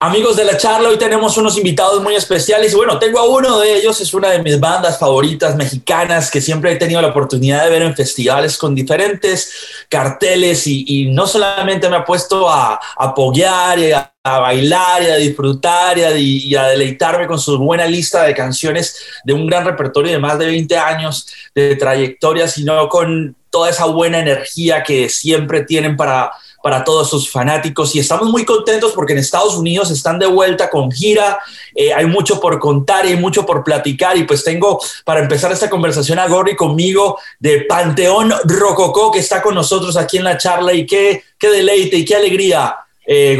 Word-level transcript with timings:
Amigos 0.00 0.36
de 0.36 0.44
la 0.44 0.56
charla, 0.56 0.90
hoy 0.90 0.96
tenemos 0.96 1.36
unos 1.38 1.56
invitados 1.56 2.00
muy 2.00 2.14
especiales 2.14 2.72
bueno, 2.72 3.00
tengo 3.00 3.18
a 3.18 3.26
uno 3.26 3.58
de 3.58 3.74
ellos, 3.74 4.00
es 4.00 4.14
una 4.14 4.30
de 4.30 4.40
mis 4.40 4.60
bandas 4.60 4.96
favoritas 4.96 5.56
mexicanas 5.56 6.30
que 6.30 6.40
siempre 6.40 6.70
he 6.70 6.76
tenido 6.76 7.02
la 7.02 7.08
oportunidad 7.08 7.64
de 7.64 7.70
ver 7.70 7.82
en 7.82 7.96
festivales 7.96 8.56
con 8.56 8.76
diferentes 8.76 9.52
carteles 9.88 10.68
y, 10.68 11.06
no 11.10 11.26
solamente 11.26 11.88
me 11.88 11.96
ha 11.96 12.04
puesto 12.04 12.48
a, 12.48 12.78
apoyar 12.96 13.80
y 13.80 13.90
a, 13.90 14.12
bailar 14.22 15.02
y 15.02 15.06
a 15.06 15.16
disfrutar 15.16 15.98
y 15.98 16.04
a, 16.04 16.16
y 16.16 16.54
a, 16.54 16.68
deleitarme 16.68 17.26
con 17.26 17.40
su 17.40 17.58
buena 17.58 17.84
lista 17.84 18.22
de 18.22 18.36
canciones 18.36 19.00
de 19.24 19.32
un 19.32 19.48
gran 19.48 19.64
repertorio 19.64 20.12
de 20.12 20.20
más 20.20 20.38
de 20.38 20.46
20 20.46 20.78
años 20.78 21.26
de 21.56 21.74
trayectoria, 21.74 22.46
sino 22.46 22.88
con 22.88 23.34
toda 23.50 23.70
esa 23.70 23.86
buena 23.86 24.20
energía 24.20 24.84
que 24.84 25.08
siempre 25.08 25.64
tienen 25.64 25.96
para 25.96 26.30
para 26.62 26.84
todos 26.84 27.08
sus 27.08 27.30
fanáticos. 27.30 27.94
Y 27.94 28.00
estamos 28.00 28.28
muy 28.28 28.44
contentos 28.44 28.92
porque 28.92 29.12
en 29.12 29.20
Estados 29.20 29.56
Unidos 29.56 29.90
están 29.90 30.18
de 30.18 30.26
vuelta 30.26 30.68
con 30.68 30.90
gira, 30.90 31.38
eh, 31.74 31.92
hay 31.92 32.06
mucho 32.06 32.40
por 32.40 32.58
contar 32.58 33.06
y 33.06 33.16
mucho 33.16 33.46
por 33.46 33.64
platicar. 33.64 34.16
Y 34.16 34.24
pues 34.24 34.44
tengo 34.44 34.80
para 35.04 35.20
empezar 35.20 35.52
esta 35.52 35.70
conversación 35.70 36.18
a 36.18 36.26
Gorri 36.28 36.56
conmigo 36.56 37.18
de 37.38 37.62
Panteón 37.62 38.32
Rococó 38.44 39.10
que 39.10 39.20
está 39.20 39.42
con 39.42 39.54
nosotros 39.54 39.96
aquí 39.96 40.18
en 40.18 40.24
la 40.24 40.36
charla. 40.36 40.72
Y 40.72 40.86
qué, 40.86 41.22
qué 41.38 41.48
deleite 41.48 41.96
y 41.96 42.04
qué 42.04 42.16
alegría, 42.16 42.76
eh. 43.10 43.38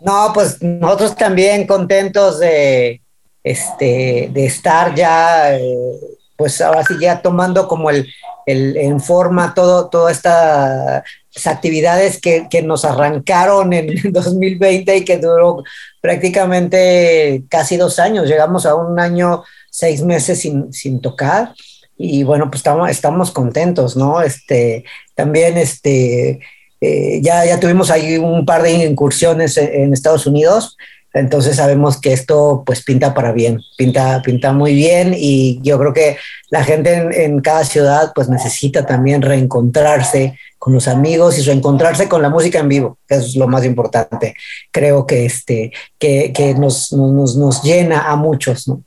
No, 0.00 0.30
pues 0.34 0.60
nosotros 0.60 1.16
también 1.16 1.66
contentos 1.66 2.38
de, 2.38 3.00
este, 3.42 4.28
de 4.30 4.44
estar 4.44 4.94
ya, 4.94 5.56
eh, 5.56 6.00
pues 6.36 6.60
ahora 6.60 6.84
sí 6.84 6.94
ya 7.00 7.22
tomando 7.22 7.66
como 7.66 7.88
el, 7.88 8.06
el, 8.46 8.76
en 8.76 9.00
forma 9.00 9.52
todo, 9.54 9.88
todas 9.88 10.16
estas 10.16 11.02
actividades 11.44 12.20
que, 12.20 12.46
que, 12.48 12.62
nos 12.62 12.84
arrancaron 12.84 13.72
en 13.72 13.88
2020 14.12 14.96
y 14.96 15.04
que 15.04 15.18
duró 15.18 15.64
prácticamente 16.00 17.44
casi 17.48 17.76
dos 17.76 17.98
años. 17.98 18.28
Llegamos 18.28 18.64
a 18.64 18.74
un 18.74 18.98
año, 18.98 19.42
seis 19.70 20.02
meses 20.02 20.40
sin, 20.40 20.72
sin 20.72 21.00
tocar 21.00 21.52
y 21.98 22.22
bueno, 22.22 22.46
pues 22.50 22.60
estamos, 22.60 22.90
estamos 22.90 23.30
contentos, 23.30 23.96
¿no? 23.96 24.20
Este, 24.20 24.84
también 25.14 25.56
este, 25.56 26.40
eh, 26.80 27.20
ya, 27.22 27.44
ya 27.44 27.58
tuvimos 27.58 27.90
ahí 27.90 28.18
un 28.18 28.44
par 28.44 28.62
de 28.62 28.72
incursiones 28.72 29.56
en 29.56 29.92
Estados 29.92 30.26
Unidos, 30.26 30.76
entonces 31.16 31.56
sabemos 31.56 31.98
que 31.98 32.12
esto 32.12 32.62
pues 32.66 32.82
pinta 32.84 33.14
para 33.14 33.32
bien, 33.32 33.60
pinta, 33.78 34.20
pinta 34.22 34.52
muy 34.52 34.74
bien 34.74 35.14
y 35.16 35.58
yo 35.62 35.78
creo 35.78 35.94
que 35.94 36.18
la 36.50 36.62
gente 36.62 37.24
en, 37.24 37.40
cada 37.40 37.64
ciudad 37.64 38.12
pues 38.14 38.28
necesita 38.28 38.84
también 38.84 39.22
reencontrarse 39.22 40.38
con 40.58 40.74
los 40.74 40.88
amigos 40.88 41.38
y 41.38 41.42
reencontrarse 41.42 42.06
con 42.08 42.20
la 42.20 42.28
música 42.28 42.58
en 42.58 42.68
vivo, 42.68 42.98
eso 43.08 43.26
es 43.26 43.36
lo 43.36 43.48
más 43.48 43.64
importante. 43.64 44.34
Creo 44.70 45.06
que, 45.06 45.24
este, 45.24 45.72
que, 45.98 46.32
que 46.34 46.54
nos, 46.54 46.92
nos, 46.92 47.36
nos 47.36 47.62
llena 47.62 48.10
a 48.10 48.16
muchos, 48.16 48.68
¿no? 48.68 48.82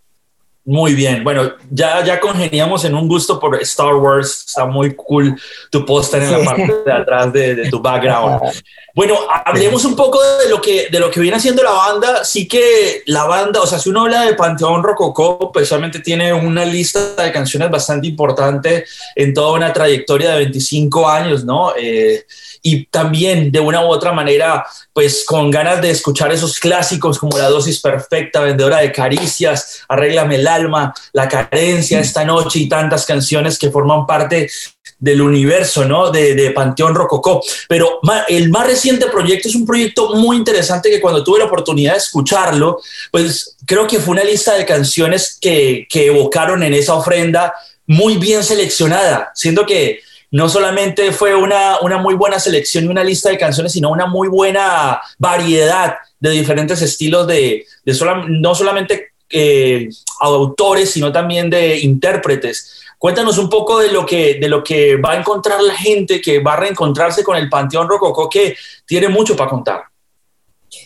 Muy 0.70 0.94
bien, 0.94 1.24
bueno, 1.24 1.52
ya, 1.72 2.06
ya 2.06 2.20
congeniamos 2.20 2.86
en 2.86 2.94
un 2.94 3.08
gusto 3.08 3.40
por 3.40 3.56
Star 3.56 3.96
Wars, 3.96 4.46
está 4.50 4.68
muy 4.68 4.94
cool 4.94 5.36
tu 5.72 5.84
póster 5.84 6.22
en 6.22 6.32
la 6.32 6.46
parte 6.46 6.72
de 6.86 6.92
atrás 6.94 7.34
de, 7.34 7.56
de 7.56 7.70
tu 7.72 7.82
background. 7.82 8.40
Bueno, 8.96 9.16
hablemos 9.46 9.86
un 9.86 9.96
poco 9.96 10.20
de 10.40 10.50
lo, 10.50 10.60
que, 10.60 10.90
de 10.90 11.00
lo 11.00 11.10
que 11.10 11.22
viene 11.22 11.38
haciendo 11.38 11.64
la 11.64 11.72
banda. 11.72 12.26
Sí 12.26 12.48
que 12.50 13.04
la 13.06 13.24
banda, 13.26 13.62
o 13.62 13.68
sea, 13.68 13.80
si 13.80 13.90
uno 13.90 14.02
habla 14.02 14.24
de 14.24 14.34
Panteón 14.34 14.84
Rococó, 14.84 15.54
pues 15.54 15.70
solamente 15.70 16.00
tiene 16.00 16.34
una 16.34 16.66
lista 16.66 17.16
de 17.16 17.32
canciones 17.32 17.70
bastante 17.72 18.08
importante 18.08 18.84
en 19.16 19.34
toda 19.34 19.54
una 19.54 19.72
trayectoria 19.72 20.32
de 20.32 20.40
25 20.40 21.08
años, 21.08 21.46
¿no? 21.46 21.72
Eh, 21.80 22.26
y 22.62 22.88
también 22.88 23.52
de 23.52 23.62
una 23.62 23.86
u 23.86 23.88
otra 23.88 24.12
manera, 24.12 24.66
pues 25.00 25.24
con 25.24 25.50
ganas 25.50 25.82
de 25.82 25.92
escuchar 25.92 26.30
esos 26.34 26.60
clásicos 26.60 27.20
como 27.20 27.38
La 27.38 27.48
dosis 27.48 27.80
perfecta, 27.80 28.42
Vendedora 28.42 28.80
de 28.80 28.92
caricias, 28.92 29.80
Arréglame 29.88 30.36
el 30.36 30.46
alma, 30.46 30.94
La 31.14 31.30
carencia 31.30 32.02
esta 32.02 32.26
noche 32.26 32.60
y 32.60 32.68
tantas 32.68 33.06
canciones 33.06 33.58
que 33.58 33.72
forman 33.72 34.06
parte 34.06 34.52
del 35.00 35.22
universo, 35.22 35.86
¿no? 35.86 36.12
De, 36.12 36.36
de, 36.36 36.52
Panteón 36.52 36.96
Rococó. 36.96 37.42
Pero 37.70 38.02
el 38.28 38.50
más 38.50 38.68
reciente 38.68 39.06
proyecto 39.06 39.48
es 39.48 39.56
un 39.56 39.66
proyecto 39.66 40.16
muy 40.16 40.36
interesante 40.36 40.90
que 40.90 41.00
cuando 41.00 41.24
tuve 41.24 41.40
la 41.40 41.46
oportunidad 41.46 41.94
de 41.94 42.00
escucharlo, 42.00 42.82
pues 43.10 43.56
creo 43.66 43.88
que 43.88 44.02
fue 44.02 44.12
una 44.12 44.26
lista 44.26 44.56
de 44.56 44.66
canciones 44.66 45.38
que, 45.40 45.88
que 45.90 46.08
evocaron 46.08 46.62
en 46.62 46.74
esa 46.74 46.96
ofrenda 46.96 47.54
muy 47.88 48.18
bien 48.18 48.44
seleccionada, 48.44 49.32
siendo 49.34 49.66
que 49.66 50.02
no 50.32 50.48
solamente 50.48 51.12
fue 51.12 51.36
una, 51.36 51.80
una 51.82 51.98
muy 51.98 52.16
buena 52.16 52.40
selección 52.40 52.86
y 52.86 52.88
una 52.88 53.04
lista 53.04 53.30
de 53.30 53.38
canciones, 53.38 53.74
sino 53.74 53.90
una 53.90 54.06
muy 54.06 54.28
buena 54.28 55.02
variedad 55.18 55.96
de 56.20 56.30
diferentes 56.32 56.82
estilos 56.82 57.26
de, 57.28 57.66
no 58.28 58.54
solamente 58.54 59.14
eh, 59.30 59.90
autores, 60.20 60.92
sino 60.92 61.12
también 61.12 61.50
de 61.50 61.80
intérpretes. 61.80 62.82
Cuéntanos 62.98 63.38
un 63.38 63.50
poco 63.50 63.80
de 63.80 63.92
lo, 63.92 64.06
que, 64.06 64.36
de 64.36 64.50
lo 64.50 64.64
que 64.64 64.98
va 64.98 65.14
a 65.14 65.18
encontrar 65.18 65.62
la 65.62 65.74
gente 65.74 66.20
que 66.20 66.40
va 66.40 66.54
a 66.54 66.58
reencontrarse 66.58 67.24
con 67.24 67.38
el 67.38 67.50
Panteón 67.50 67.88
Rococó, 67.88 68.30
que 68.30 68.56
tiene 68.86 69.08
mucho 69.08 69.36
para 69.36 69.50
contar. 69.50 69.84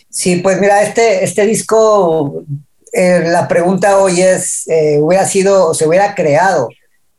Sí, 0.08 0.36
pues 0.36 0.60
mira, 0.60 0.82
este, 0.82 1.24
este 1.24 1.44
disco, 1.44 2.44
eh, 2.92 3.24
la 3.26 3.48
pregunta 3.48 3.98
hoy 3.98 4.22
es, 4.22 4.66
eh, 4.68 4.98
hubiera 5.00 5.26
sido, 5.26 5.74
se 5.74 5.88
hubiera 5.88 6.14
creado 6.14 6.68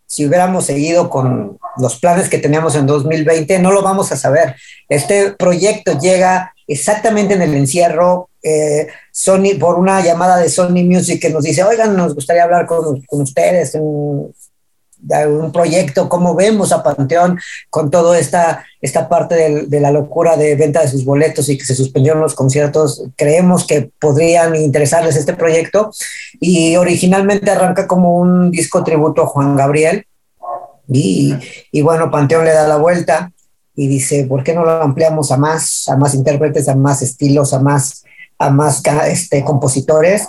si 0.05 0.25
hubiéramos 0.25 0.65
seguido 0.65 1.09
con 1.09 1.57
los 1.77 1.99
planes 1.99 2.29
que 2.29 2.37
teníamos 2.37 2.75
en 2.75 2.85
2020, 2.85 3.59
no 3.59 3.71
lo 3.71 3.81
vamos 3.81 4.11
a 4.11 4.17
saber. 4.17 4.55
Este 4.87 5.31
proyecto 5.31 5.99
llega 5.99 6.53
exactamente 6.67 7.33
en 7.33 7.41
el 7.41 7.53
encierro. 7.53 8.29
Eh, 8.41 8.87
Sony, 9.11 9.57
por 9.59 9.79
una 9.79 10.01
llamada 10.01 10.37
de 10.37 10.49
Sony 10.49 10.83
Music 10.83 11.21
que 11.21 11.29
nos 11.29 11.43
dice, 11.43 11.63
oigan, 11.63 11.95
nos 11.95 12.13
gustaría 12.13 12.43
hablar 12.43 12.65
con, 12.65 13.01
con 13.01 13.21
ustedes 13.21 13.75
un 15.27 15.51
proyecto, 15.51 16.09
cómo 16.09 16.35
vemos 16.35 16.71
a 16.71 16.83
Panteón 16.83 17.39
con 17.69 17.91
toda 17.91 18.17
esta, 18.17 18.65
esta 18.81 19.07
parte 19.07 19.35
de, 19.35 19.65
de, 19.67 19.79
la 19.79 19.91
locura 19.91 20.35
de 20.37 20.55
venta 20.55 20.81
de 20.81 20.87
sus 20.87 21.05
boletos 21.05 21.49
y 21.49 21.57
que 21.57 21.65
se 21.65 21.75
suspendieron 21.75 22.21
los 22.21 22.35
conciertos, 22.35 23.03
creemos 23.15 23.65
que 23.65 23.89
podrían 23.99 24.55
interesarles 24.55 25.15
este 25.15 25.33
proyecto. 25.33 25.91
Y 26.39 26.75
originalmente 26.75 27.51
arranca 27.51 27.87
como 27.87 28.17
un 28.17 28.51
disco 28.51 28.83
tributo 28.83 29.23
a 29.23 29.27
Juan 29.27 29.55
Gabriel. 29.55 30.05
Y, 30.87 31.33
y 31.71 31.81
bueno, 31.81 32.11
Panteón 32.11 32.45
le 32.45 32.51
da 32.51 32.67
la 32.67 32.77
vuelta 32.77 33.31
y 33.75 33.87
dice, 33.87 34.25
¿por 34.25 34.43
qué 34.43 34.53
no 34.53 34.63
lo 34.63 34.81
ampliamos 34.81 35.31
a 35.31 35.37
más, 35.37 35.87
a 35.89 35.97
más 35.97 36.13
intérpretes, 36.13 36.69
a 36.69 36.75
más 36.75 37.01
estilos, 37.01 37.53
a 37.53 37.59
más, 37.59 38.05
a 38.39 38.49
más 38.49 38.81
este, 39.07 39.43
compositores? 39.43 40.27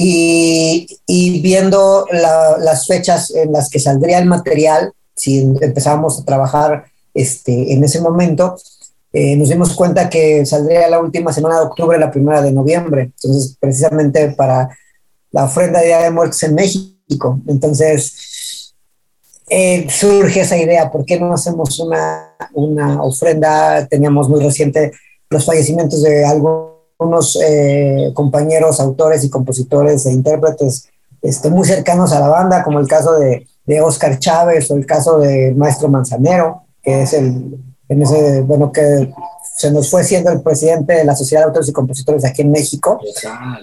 Y, 0.00 1.40
viendo 1.40 2.06
las 2.12 2.86
fechas 2.86 3.32
en 3.32 3.52
las 3.52 3.68
que 3.68 3.80
saldría 3.80 4.18
el 4.18 4.26
material, 4.26 4.92
si 5.16 5.40
empezábamos 5.60 6.20
a 6.20 6.24
trabajar 6.24 6.84
este, 7.12 7.72
en 7.72 7.82
ese 7.82 8.00
momento, 8.00 8.56
eh, 9.12 9.34
nos 9.34 9.48
dimos 9.48 9.74
cuenta 9.74 10.08
que 10.08 10.46
saldría 10.46 10.88
la 10.88 11.00
última 11.00 11.32
semana 11.32 11.56
de 11.56 11.66
octubre, 11.66 11.98
la 11.98 12.12
primera 12.12 12.40
de 12.40 12.52
noviembre, 12.52 13.10
entonces 13.16 13.56
precisamente 13.58 14.30
para 14.30 14.68
la 15.32 15.44
ofrenda 15.44 15.80
de 15.80 15.86
Día 15.86 16.02
de 16.02 16.12
Muertos 16.12 16.44
en 16.44 16.54
México. 16.54 17.40
Entonces 17.48 18.74
eh, 19.48 19.88
surge 19.90 20.42
esa 20.42 20.56
idea, 20.56 20.92
¿por 20.92 21.04
qué 21.04 21.18
no 21.18 21.32
hacemos 21.34 21.80
una, 21.80 22.36
una 22.52 23.02
ofrenda? 23.02 23.84
Teníamos 23.88 24.28
muy 24.28 24.40
reciente 24.44 24.92
los 25.28 25.44
fallecimientos 25.44 26.02
de 26.02 26.24
algo 26.24 26.77
unos 26.98 27.38
eh, 27.42 28.10
compañeros, 28.14 28.80
autores 28.80 29.24
y 29.24 29.30
compositores 29.30 30.04
e 30.06 30.12
intérpretes 30.12 30.88
este, 31.22 31.50
muy 31.50 31.66
cercanos 31.66 32.12
a 32.12 32.20
la 32.20 32.28
banda, 32.28 32.62
como 32.62 32.80
el 32.80 32.88
caso 32.88 33.18
de, 33.18 33.46
de 33.66 33.80
Oscar 33.80 34.18
Chávez 34.18 34.70
o 34.70 34.76
el 34.76 34.86
caso 34.86 35.18
de 35.18 35.54
Maestro 35.56 35.88
Manzanero, 35.88 36.62
que 36.82 37.02
es 37.02 37.12
el, 37.12 37.58
en 37.88 38.02
ese, 38.02 38.42
bueno, 38.42 38.70
que 38.72 39.12
se 39.56 39.70
nos 39.72 39.90
fue 39.90 40.04
siendo 40.04 40.30
el 40.30 40.40
presidente 40.40 40.92
de 40.92 41.04
la 41.04 41.16
Sociedad 41.16 41.42
de 41.42 41.46
Autores 41.46 41.68
y 41.68 41.72
Compositores 41.72 42.24
aquí 42.24 42.42
en 42.42 42.52
México. 42.52 43.00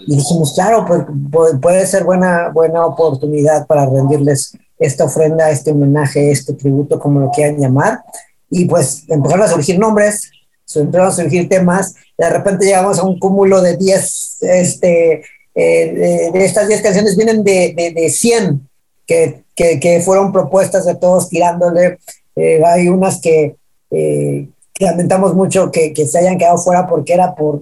Y 0.05 0.15
dijimos, 0.15 0.53
claro, 0.53 0.85
pues, 1.31 1.53
puede 1.61 1.85
ser 1.85 2.03
buena, 2.03 2.49
buena 2.49 2.85
oportunidad 2.85 3.65
para 3.65 3.85
rendirles 3.85 4.57
esta 4.77 5.05
ofrenda, 5.05 5.49
este 5.49 5.71
homenaje, 5.71 6.31
este 6.31 6.53
tributo, 6.53 6.99
como 6.99 7.21
lo 7.21 7.31
quieran 7.31 7.57
llamar. 7.59 8.03
Y 8.49 8.65
pues 8.65 9.03
empezaron 9.07 9.45
a 9.45 9.47
surgir 9.47 9.79
nombres, 9.79 10.31
empezaron 10.75 11.09
a 11.09 11.15
surgir 11.15 11.49
temas, 11.49 11.95
de 12.17 12.29
repente 12.29 12.65
llegamos 12.65 12.99
a 12.99 13.03
un 13.03 13.19
cúmulo 13.19 13.61
de 13.61 13.77
10, 13.77 14.37
este, 14.41 15.23
eh, 15.53 16.31
de, 16.33 16.45
estas 16.45 16.67
10 16.67 16.81
canciones 16.81 17.15
vienen 17.15 17.43
de, 17.43 17.73
de, 17.75 17.91
de 17.91 18.09
100 18.09 18.67
que, 19.07 19.43
que, 19.55 19.79
que, 19.79 20.01
fueron 20.01 20.31
propuestas 20.31 20.85
de 20.85 20.95
todos 20.95 21.29
tirándole. 21.29 21.99
Eh, 22.35 22.61
hay 22.65 22.89
unas 22.89 23.21
que, 23.21 23.55
eh, 23.91 24.49
lamentamos 24.79 25.33
mucho 25.33 25.71
que, 25.71 25.93
que, 25.93 26.05
se 26.05 26.19
hayan 26.19 26.37
quedado 26.37 26.57
fuera 26.57 26.87
porque 26.87 27.13
era 27.13 27.35
por, 27.35 27.61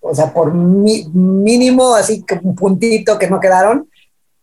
o 0.00 0.14
sea, 0.14 0.32
por 0.32 0.54
mínimo, 0.54 1.94
así 1.94 2.22
que 2.22 2.38
un 2.42 2.54
puntito 2.54 3.18
que 3.18 3.28
no 3.28 3.40
quedaron, 3.40 3.88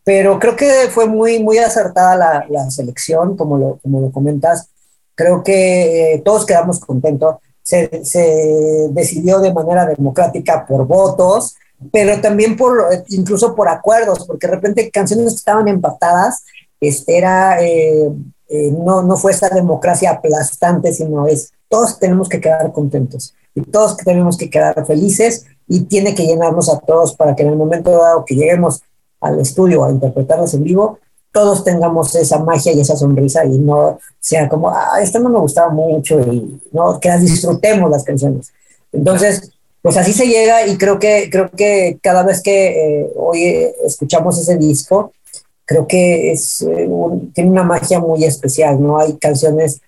pero 0.04 0.38
creo 0.38 0.56
que 0.56 0.88
fue 0.90 1.06
muy, 1.06 1.38
muy 1.38 1.58
acertada 1.58 2.16
la, 2.16 2.46
la 2.50 2.70
selección, 2.70 3.36
como 3.36 3.56
lo, 3.56 3.78
como 3.82 4.00
lo 4.00 4.10
comentas. 4.10 4.68
Creo 5.14 5.42
que 5.42 6.20
todos 6.24 6.44
quedamos 6.44 6.80
contentos 6.80 7.36
se, 7.62 8.04
se, 8.04 8.88
decidió 8.90 9.40
de 9.40 9.52
manera 9.52 9.86
democrática 9.86 10.66
por 10.66 10.86
votos, 10.86 11.56
pero 11.90 12.20
también 12.20 12.56
por, 12.56 12.84
incluso 13.08 13.54
por 13.54 13.68
acuerdos, 13.68 14.26
porque 14.26 14.46
de 14.46 14.54
repente 14.54 14.90
canciones 14.90 15.28
que 15.28 15.36
estaban 15.36 15.68
empatadas, 15.68 16.44
este 16.80 17.18
era, 17.18 17.62
eh, 17.62 18.10
eh, 18.48 18.70
no, 18.72 19.02
no 19.02 19.16
fue 19.16 19.32
esa 19.32 19.48
democracia 19.48 20.10
aplastante, 20.10 20.92
sino 20.92 21.26
es, 21.26 21.52
todos 21.68 21.98
tenemos 21.98 22.28
que 22.28 22.40
quedar 22.40 22.72
contentos 22.72 23.34
y 23.54 23.62
todos 23.62 23.96
tenemos 23.96 24.36
que 24.36 24.50
quedar 24.50 24.84
felices 24.86 25.46
y 25.68 25.82
tiene 25.84 26.14
que 26.14 26.26
llenarnos 26.26 26.68
a 26.68 26.78
todos 26.80 27.14
para 27.14 27.34
que 27.34 27.42
en 27.42 27.50
el 27.50 27.56
momento 27.56 27.90
dado 27.90 28.24
que 28.24 28.34
lleguemos 28.34 28.82
al 29.20 29.40
estudio 29.40 29.84
a 29.84 29.90
interpretarlas 29.90 30.54
en 30.54 30.64
vivo, 30.64 30.98
todos 31.32 31.64
tengamos 31.64 32.14
esa 32.14 32.38
magia 32.38 32.72
y 32.72 32.80
esa 32.80 32.94
sonrisa 32.94 33.44
y 33.44 33.58
no 33.58 33.98
sea 34.20 34.48
como, 34.48 34.68
ah, 34.68 35.00
esta 35.00 35.18
no 35.18 35.30
me 35.30 35.38
gustaba 35.38 35.70
mucho 35.70 36.20
y 36.20 36.60
no, 36.72 37.00
que 37.00 37.08
las 37.08 37.22
disfrutemos 37.22 37.90
las 37.90 38.04
canciones. 38.04 38.52
Entonces, 38.92 39.50
pues 39.80 39.96
así 39.96 40.12
se 40.12 40.26
llega 40.26 40.66
y 40.66 40.76
creo 40.76 40.98
que, 40.98 41.28
creo 41.30 41.50
que 41.50 41.98
cada 42.02 42.22
vez 42.22 42.42
que 42.42 43.00
eh, 43.00 43.10
hoy 43.16 43.72
escuchamos 43.84 44.38
ese 44.38 44.56
disco, 44.58 45.12
creo 45.64 45.86
que 45.86 46.32
es, 46.32 46.62
eh, 46.62 46.88
tiene 47.34 47.50
una 47.50 47.64
magia 47.64 47.98
muy 47.98 48.24
especial, 48.24 48.80
¿no? 48.80 48.98
Hay 49.00 49.16
canciones 49.16 49.80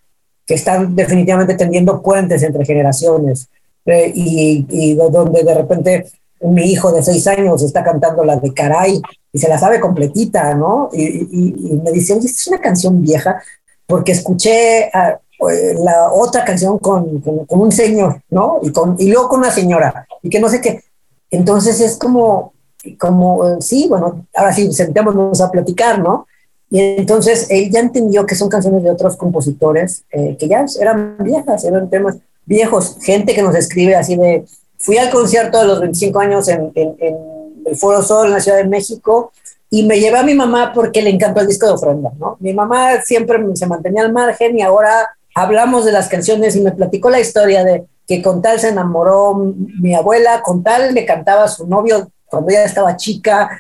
que 0.47 0.55
están 0.55 0.97
definitivamente 0.97 1.55
tendiendo 1.55 2.03
puentes 2.03 2.43
entre 2.43 2.65
generaciones 2.65 3.49
eh, 3.87 4.11
y, 4.15 4.67
y 4.69 4.95
donde 4.95 5.45
de 5.45 5.55
repente 5.55 6.07
mi 6.51 6.71
hijo 6.71 6.93
de 6.93 7.03
seis 7.03 7.27
años 7.27 7.63
está 7.63 7.83
cantando 7.83 8.25
la 8.25 8.37
de 8.37 8.53
Caray 8.53 9.01
y 9.33 9.39
se 9.39 9.49
la 9.49 9.59
sabe 9.59 9.81
completita, 9.81 10.55
¿no? 10.55 10.91
Y, 10.93 11.81
me 11.83 11.91
dice, 11.91 12.15
oye, 12.15 12.27
es 12.27 12.47
una 12.47 12.61
canción 12.61 13.01
vieja, 13.03 13.43
porque 13.87 14.13
escuché 14.13 14.91
ah, 14.93 15.19
eh, 15.51 15.75
la 15.79 16.13
otra 16.13 16.45
canción 16.45 16.79
con, 16.79 17.23
un 17.49 17.73
señor, 17.73 18.21
¿no? 18.31 18.61
Y, 18.63 18.73
con, 18.73 18.97
y 18.99 19.11
luego 19.11 19.29
con 19.29 19.41
una 19.41 19.51
señora, 19.51 20.07
y 20.23 20.29
que 20.29 20.41
no 20.41 20.49
sé 20.49 20.61
qué. 20.61 20.83
Entonces 21.31 21.81
es 21.81 21.97
como, 21.97 22.53
como, 22.99 23.61
sí, 23.61 23.87
bueno, 23.89 24.27
ahora 24.35 24.53
sí, 24.53 24.73
sentémonos 24.73 25.41
a 25.41 25.51
platicar, 25.51 25.99
¿no? 25.99 26.27
Y 26.71 26.81
entonces 26.81 27.47
él 27.51 27.71
ya 27.71 27.81
entendió 27.81 28.27
que 28.27 28.35
son 28.35 28.49
canciones 28.49 28.83
de 28.83 28.91
otros 28.91 29.17
compositores 29.17 30.05
eh, 30.11 30.37
que 30.39 30.49
ya 30.49 30.65
eran 30.81 31.17
viejas, 31.21 31.65
eran 31.65 31.89
temas 31.89 32.19
viejos, 32.45 32.99
gente 33.03 33.35
que 33.35 33.43
nos 33.43 33.55
escribe 33.55 33.95
así 33.97 34.17
de, 34.17 34.45
fui 34.85 34.99
al 34.99 35.11
concierto 35.11 35.59
de 35.59 35.67
los 35.67 35.81
25 35.81 36.21
años 36.21 36.47
en, 36.49 36.71
el 36.77 37.77
Foro 37.77 38.03
Sol 38.03 38.27
en 38.27 38.35
la 38.35 38.41
Ciudad 38.41 38.59
de 38.59 38.69
México 38.69 39.33
y 39.71 39.83
me 39.85 39.99
llevé 39.99 40.19
a 40.19 40.23
mi 40.23 40.35
mamá 40.35 40.73
porque 40.75 41.01
le 41.01 41.09
encantó 41.09 41.41
el 41.41 41.47
disco 41.47 41.67
de 41.67 41.73
ofrenda, 41.73 42.13
¿no? 42.19 42.37
Mi 42.41 42.53
mamá 42.53 43.01
siempre 43.01 43.43
se 43.55 43.67
mantenía 43.67 44.03
al 44.03 44.13
margen 44.13 44.59
y 44.59 44.63
ahora 44.63 45.17
hablamos 45.35 45.87
de 45.87 45.93
las 45.93 46.09
canciones 46.09 46.55
y 46.55 46.61
me 46.61 46.73
platicó 46.73 47.09
la 47.09 47.19
historia 47.19 47.65
de 47.65 47.87
que 48.07 48.21
con 48.21 48.43
tal 48.43 48.61
se 48.61 48.69
enamoró 48.69 49.35
mi 49.35 49.95
abuela, 49.95 50.43
con 50.43 50.63
tal 50.63 50.93
le 50.93 51.07
cantaba 51.07 51.45
a 51.45 51.49
su 51.49 51.67
novio 51.67 52.11
cuando 52.27 52.51
ella 52.51 52.65
estaba 52.65 52.97
chica. 52.97 53.59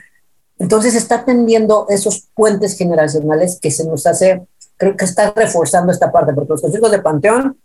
Entonces 0.59 0.95
está 0.95 1.25
tendiendo 1.25 1.87
esos 1.89 2.29
puentes 2.35 2.77
generacionales 2.77 3.59
que 3.61 3.71
se 3.71 3.87
nos 3.87 4.07
hace, 4.07 4.43
creo 4.77 4.95
que 4.95 5.07
está 5.07 5.33
reforzando 5.35 5.91
esta 5.91 6.13
parte, 6.13 6.35
porque 6.35 6.51
los 6.53 6.61
conciertos 6.61 6.91
de 6.91 7.01
Panteón 7.01 7.57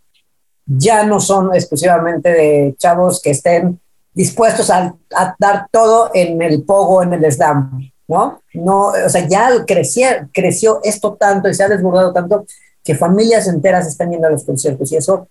ya 0.70 1.04
no 1.04 1.20
son 1.20 1.54
exclusivamente 1.56 2.30
de 2.30 2.76
chavos 2.78 3.22
que 3.22 3.32
estén 3.32 3.80
dispuestos 4.14 4.70
a, 4.70 4.96
dar 5.40 5.68
todo 5.72 6.12
en 6.14 6.42
el 6.42 6.64
pogo, 6.64 7.02
en 7.02 7.14
el 7.14 7.32
slam, 7.32 7.92
¿no? 8.08 8.42
No, 8.54 8.88
o 8.88 9.10
sea, 9.10 9.28
ya 9.28 9.50
creció, 9.66 10.08
creció 10.34 10.80
esto 10.84 11.14
tanto 11.14 11.50
y 11.50 11.54
se 11.54 11.64
ha 11.64 11.70
desbordado 11.70 12.14
tanto 12.14 12.46
que 12.84 12.96
familias 12.96 13.48
enteras 13.48 13.88
están 13.88 14.12
yendo 14.12 14.28
a 14.28 14.32
los 14.32 14.44
conciertos 14.44 14.92
y 14.92 14.98
eso 14.98 15.28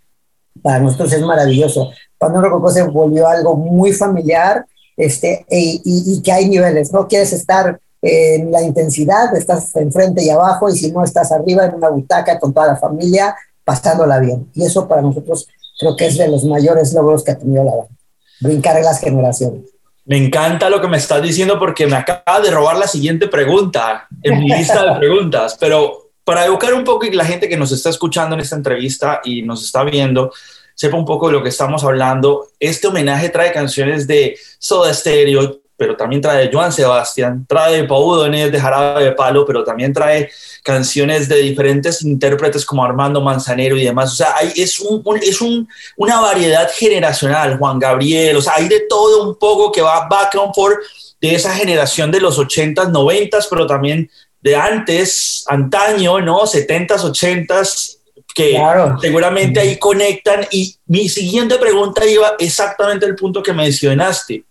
para 0.63 0.81
nosotros 0.81 1.13
es 1.13 1.23
maravilloso. 1.23 1.91
Cuando 2.17 2.41
Rococó 2.41 2.71
se 2.71 2.83
volvió 2.83 3.29
algo 3.29 3.57
muy 3.57 3.93
familiar 3.93 4.67
este, 4.97 5.47
y, 5.51 5.81
y, 5.85 6.23
que 6.23 6.33
hay 6.33 6.49
niveles, 6.49 6.93
no 6.93 7.07
quieres 7.07 7.33
estar 7.33 7.79
en 8.03 8.51
la 8.51 8.63
intensidad, 8.63 9.35
estás 9.37 9.75
enfrente 9.77 10.23
y 10.25 10.31
abajo 10.31 10.69
y 10.69 10.77
si 10.77 10.91
no 10.91 11.05
estás 11.05 11.31
arriba 11.31 11.67
en 11.67 11.75
una 11.75 11.89
butaca 11.89 12.39
con 12.39 12.53
toda 12.53 12.69
la 12.69 12.77
familia, 12.77 13.37
pasándola 13.69 14.19
bien. 14.19 14.51
Y 14.55 14.65
eso 14.65 14.89
para 14.89 15.03
nosotros 15.03 15.47
creo 15.79 15.95
que 15.95 16.07
es 16.07 16.17
de 16.17 16.27
los 16.27 16.43
mayores 16.45 16.95
logros 16.95 17.23
que 17.23 17.33
ha 17.33 17.39
tenido 17.39 17.65
la 17.65 17.73
banda, 17.73 17.95
brincar 18.41 18.79
en 18.79 18.85
las 18.85 18.99
generaciones. 18.99 19.69
Me 20.07 20.17
encanta 20.17 20.71
lo 20.71 20.81
que 20.81 20.89
me 20.89 20.97
estás 20.97 21.21
diciendo 21.21 21.59
porque 21.59 21.87
me 21.87 21.97
acaba 21.97 22.41
de 22.41 22.51
robar 22.51 22.79
la 22.79 22.87
siguiente 22.87 23.29
pregunta 23.29 24.09
en 24.23 24.39
mi 24.39 24.49
lista 24.49 24.83
de 24.83 24.99
preguntas, 24.99 25.55
pero 25.61 26.13
para 26.25 26.47
educar 26.47 26.73
un 26.73 26.83
poco 26.83 27.05
y 27.05 27.11
la 27.11 27.27
gente 27.27 27.47
que 27.47 27.59
nos 27.59 27.71
está 27.71 27.91
escuchando 27.91 28.35
en 28.35 28.41
esta 28.41 28.57
entrevista 28.57 29.21
y 29.23 29.43
nos 29.43 29.63
está 29.63 29.85
viendo, 29.85 30.33
sepa 30.75 30.97
un 30.97 31.05
poco 31.05 31.27
de 31.27 31.35
lo 31.35 31.43
que 31.43 31.51
estamos 31.51 31.85
hablando. 31.85 32.49
Este 32.59 32.87
homenaje 32.87 33.29
trae 33.29 33.53
canciones 33.53 34.07
de 34.07 34.39
Soda 34.59 34.95
Stereo, 34.95 35.61
pero 35.79 35.97
también 35.97 36.21
trae 36.21 36.51
Joan 36.53 36.73
Sebastián, 36.73 37.47
trae 37.49 37.85
Pau 37.85 38.17
Donés 38.17 38.51
de 38.51 38.61
Jarabe 38.61 39.05
de 39.05 39.13
Palo, 39.13 39.47
pero 39.47 39.63
también 39.63 39.93
trae 39.93 40.29
canciones 40.65 41.29
de 41.29 41.37
diferentes 41.37 42.03
intérpretes 42.03 42.67
como 42.67 42.85
Armando 42.85 43.21
Manzanero 43.21 43.77
y 43.77 43.85
demás. 43.85 44.13
O 44.13 44.17
sea, 44.17 44.35
hay, 44.37 44.53
es, 44.57 44.81
un, 44.81 45.03
es 45.23 45.41
un, 45.41 45.69
una 45.97 46.21
variedad 46.21 46.69
generacional, 46.75 47.59
Juan 47.59 47.79
Gabriel, 47.79 48.37
o 48.37 48.43
sea, 48.43 48.55
hay 48.57 48.67
de 48.67 48.81
todo 48.89 49.29
un 49.29 49.39
poco 49.39 49.71
que 49.71 49.81
va 49.81 50.09
back 50.09 50.35
and 50.35 50.53
forth 50.53 50.79
de 51.21 51.37
esa 51.37 51.55
generación 51.55 52.11
de 52.11 52.21
los 52.21 52.41
80s, 52.41 52.91
90s, 52.91 53.47
pero 53.49 53.65
también 53.65 54.11
de 54.41 54.57
antes, 54.57 55.45
antaño, 55.47 56.21
¿no? 56.21 56.41
70s, 56.41 57.05
80s, 57.05 57.99
que 58.35 58.61
seguramente 59.01 59.61
ahí 59.61 59.79
conectan. 59.79 60.45
Y 60.51 60.77
mi 60.87 61.09
siguiente 61.09 61.57
pregunta 61.57 62.05
iba 62.05 62.35
exactamente 62.41 63.07
al 63.07 63.15
punto 63.15 63.45
que 63.45 63.53
mencionaste. 63.53 64.45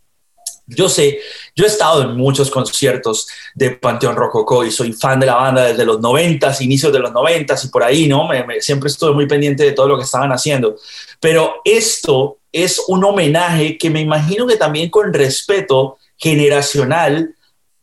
Yo 0.69 0.89
sé, 0.89 1.19
yo 1.55 1.63
he 1.63 1.67
estado 1.67 2.01
en 2.01 2.17
muchos 2.17 2.51
conciertos 2.51 3.27
de 3.55 3.71
Panteón 3.71 4.17
Rococó 4.17 4.65
y 4.65 4.71
soy 4.71 4.91
fan 4.91 5.17
de 5.17 5.25
la 5.25 5.35
banda 5.35 5.63
desde 5.63 5.85
los 5.85 6.01
noventas, 6.01 6.59
inicios 6.59 6.91
de 6.91 6.99
los 6.99 7.13
noventas 7.13 7.63
y 7.63 7.69
por 7.69 7.83
ahí, 7.83 8.05
¿no? 8.05 8.27
Me, 8.27 8.59
siempre 8.59 8.89
estuve 8.89 9.13
muy 9.13 9.27
pendiente 9.27 9.63
de 9.63 9.71
todo 9.71 9.87
lo 9.87 9.97
que 9.97 10.03
estaban 10.03 10.31
haciendo. 10.33 10.75
Pero 11.21 11.61
esto 11.63 12.39
es 12.51 12.83
un 12.89 13.05
homenaje 13.05 13.77
que 13.77 13.89
me 13.89 14.01
imagino 14.01 14.45
que 14.45 14.57
también 14.57 14.89
con 14.89 15.13
respeto 15.13 15.97
generacional, 16.17 17.33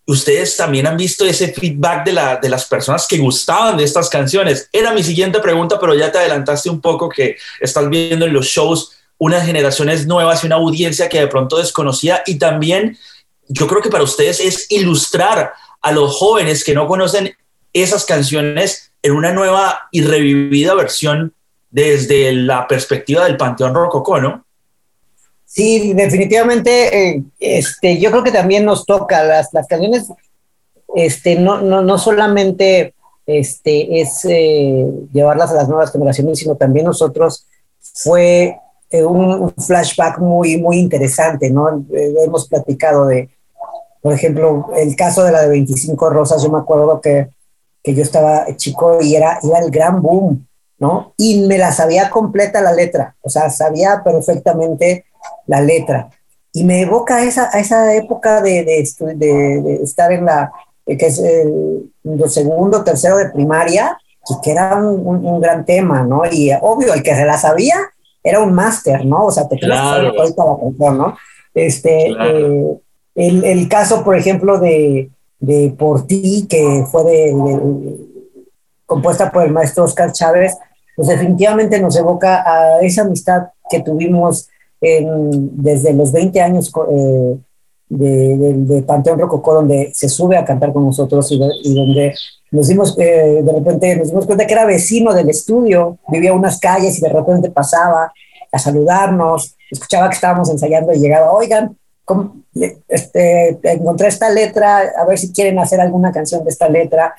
ustedes 0.06 0.54
también 0.54 0.86
han 0.86 0.98
visto 0.98 1.24
ese 1.24 1.54
feedback 1.54 2.04
de, 2.04 2.38
de 2.42 2.48
las 2.50 2.66
personas 2.66 3.06
que 3.08 3.16
gustaban 3.16 3.78
de 3.78 3.84
estas 3.84 4.10
canciones. 4.10 4.68
Era 4.70 4.92
mi 4.92 5.02
siguiente 5.02 5.40
pregunta, 5.40 5.80
pero 5.80 5.94
ya 5.94 6.12
te 6.12 6.18
adelantaste 6.18 6.68
un 6.68 6.82
poco 6.82 7.08
que 7.08 7.36
estás 7.60 7.88
viendo 7.88 8.26
en 8.26 8.34
los 8.34 8.44
shows 8.46 8.93
unas 9.24 9.46
generaciones 9.46 10.06
nuevas 10.06 10.44
y 10.44 10.46
una 10.46 10.56
audiencia 10.56 11.08
que 11.08 11.18
de 11.18 11.28
pronto 11.28 11.56
desconocía 11.56 12.22
y 12.26 12.34
también 12.34 12.98
yo 13.48 13.66
creo 13.66 13.80
que 13.80 13.88
para 13.88 14.04
ustedes 14.04 14.38
es 14.38 14.66
ilustrar 14.70 15.54
a 15.80 15.92
los 15.92 16.14
jóvenes 16.14 16.62
que 16.62 16.74
no 16.74 16.86
conocen 16.86 17.34
esas 17.72 18.04
canciones 18.04 18.92
en 19.02 19.12
una 19.12 19.32
nueva 19.32 19.88
y 19.90 20.02
revivida 20.02 20.74
versión 20.74 21.32
desde 21.70 22.32
la 22.32 22.68
perspectiva 22.68 23.24
del 23.24 23.38
Panteón 23.38 23.74
Rococó, 23.74 24.20
¿no? 24.20 24.44
Sí, 25.46 25.94
definitivamente, 25.94 26.70
eh, 27.08 27.22
este, 27.40 27.98
yo 27.98 28.10
creo 28.10 28.24
que 28.24 28.32
también 28.32 28.66
nos 28.66 28.84
toca 28.84 29.24
las, 29.24 29.54
las 29.54 29.66
canciones, 29.66 30.04
este, 30.94 31.36
no, 31.36 31.62
no, 31.62 31.80
no 31.80 31.96
solamente 31.96 32.92
este, 33.24 34.02
es 34.02 34.26
eh, 34.26 34.86
llevarlas 35.14 35.50
a 35.50 35.54
las 35.54 35.68
nuevas 35.68 35.90
generaciones, 35.92 36.38
sino 36.38 36.56
también 36.56 36.84
nosotros 36.84 37.46
fue 37.80 38.58
un, 39.02 39.52
flashback 39.56 40.18
muy, 40.18 40.58
muy 40.58 40.78
interesante, 40.78 41.50
¿no? 41.50 41.84
Eh, 41.92 42.14
hemos 42.24 42.48
platicado 42.48 43.06
de, 43.06 43.30
por 44.02 44.12
ejemplo, 44.12 44.68
el 44.76 44.94
caso 44.94 45.24
de 45.24 45.32
la 45.32 45.40
de 45.42 45.48
25 45.48 46.10
Rosas, 46.10 46.42
yo 46.42 46.50
me 46.50 46.58
acuerdo 46.58 47.00
que, 47.00 47.30
que 47.82 47.94
yo 47.94 48.02
estaba 48.02 48.46
chico 48.56 48.98
y 49.00 49.16
era, 49.16 49.38
era 49.42 49.60
el 49.60 49.70
gran 49.70 50.02
boom, 50.02 50.46
¿no? 50.78 51.14
Y 51.16 51.46
me 51.46 51.56
la 51.58 51.72
sabía 51.72 52.10
completa 52.10 52.60
la 52.60 52.72
letra, 52.72 53.16
o 53.22 53.30
sea, 53.30 53.48
sabía 53.48 54.02
perfectamente 54.04 55.06
la 55.46 55.60
letra. 55.60 56.10
Y 56.52 56.64
me 56.64 56.82
evoca 56.82 57.24
esa, 57.24 57.48
a 57.52 57.58
esa 57.58 57.94
época 57.94 58.40
de, 58.42 58.64
de, 58.64 59.14
de, 59.16 59.74
estar 59.82 60.12
en 60.12 60.26
la, 60.26 60.52
eh, 60.86 60.96
que 60.96 61.06
es 61.06 61.18
el, 61.18 61.90
segundo, 62.28 62.84
tercero 62.84 63.16
de 63.16 63.30
primaria, 63.30 63.98
y 64.28 64.40
que 64.42 64.52
era 64.52 64.76
un, 64.76 65.06
un, 65.06 65.26
un, 65.26 65.40
gran 65.40 65.64
tema, 65.64 66.02
¿no? 66.02 66.22
Y 66.30 66.50
obvio, 66.60 66.94
el 66.94 67.02
que 67.02 67.14
se 67.14 67.24
la 67.24 67.38
sabía, 67.38 67.76
era 68.24 68.40
un 68.40 68.54
máster, 68.54 69.04
¿no? 69.04 69.26
O 69.26 69.30
sea, 69.30 69.46
te 69.46 69.58
claro. 69.58 70.10
que 70.10 70.16
saber 70.16 70.34
la 70.36 70.58
canción, 70.58 70.98
¿no? 70.98 71.16
Este, 71.54 72.08
eh, 72.10 72.78
el, 73.14 73.44
el, 73.44 73.68
caso, 73.68 74.02
por 74.02 74.16
ejemplo, 74.16 74.58
de, 74.58 75.10
de 75.38 75.74
Por 75.78 76.06
ti, 76.06 76.46
que 76.48 76.84
fue 76.90 77.04
de, 77.04 77.32
compuesta 78.86 79.30
por 79.30 79.44
el 79.44 79.52
maestro 79.52 79.84
Oscar 79.84 80.10
Chávez, 80.12 80.56
pues 80.96 81.08
definitivamente 81.08 81.80
nos 81.80 81.96
evoca 81.96 82.42
a 82.46 82.80
esa 82.80 83.02
amistad 83.02 83.48
que 83.70 83.80
tuvimos 83.80 84.48
en, 84.80 85.62
desde 85.62 85.92
los 85.92 86.12
20 86.12 86.40
años 86.40 86.72
eh, 86.90 87.36
de, 87.88 88.54
de, 88.56 88.82
Panteón 88.82 89.18
Rococó, 89.18 89.54
donde 89.54 89.92
se 89.94 90.08
sube 90.08 90.36
a 90.36 90.44
cantar 90.44 90.72
con 90.72 90.84
nosotros 90.84 91.30
y, 91.30 91.40
y 91.62 91.74
donde 91.74 92.14
nos 92.50 92.68
dimos, 92.68 92.96
eh, 92.98 93.42
de 93.42 93.52
repente 93.52 93.96
nos 93.96 94.08
dimos 94.08 94.26
cuenta 94.26 94.46
que 94.46 94.52
era 94.52 94.64
vecino 94.64 95.12
del 95.12 95.28
estudio, 95.28 95.98
vivía 96.08 96.32
unas 96.32 96.58
calles 96.60 96.98
y 96.98 97.00
de 97.00 97.08
repente 97.08 97.50
pasaba 97.50 98.12
a 98.52 98.58
saludarnos, 98.58 99.56
escuchaba 99.70 100.08
que 100.08 100.14
estábamos 100.14 100.48
ensayando 100.50 100.92
y 100.92 101.00
llegaba, 101.00 101.32
oigan, 101.32 101.76
este, 102.88 103.58
encontré 103.64 104.08
esta 104.08 104.30
letra, 104.30 104.92
a 104.96 105.04
ver 105.04 105.18
si 105.18 105.32
quieren 105.32 105.58
hacer 105.58 105.80
alguna 105.80 106.12
canción 106.12 106.44
de 106.44 106.50
esta 106.50 106.68
letra. 106.68 107.14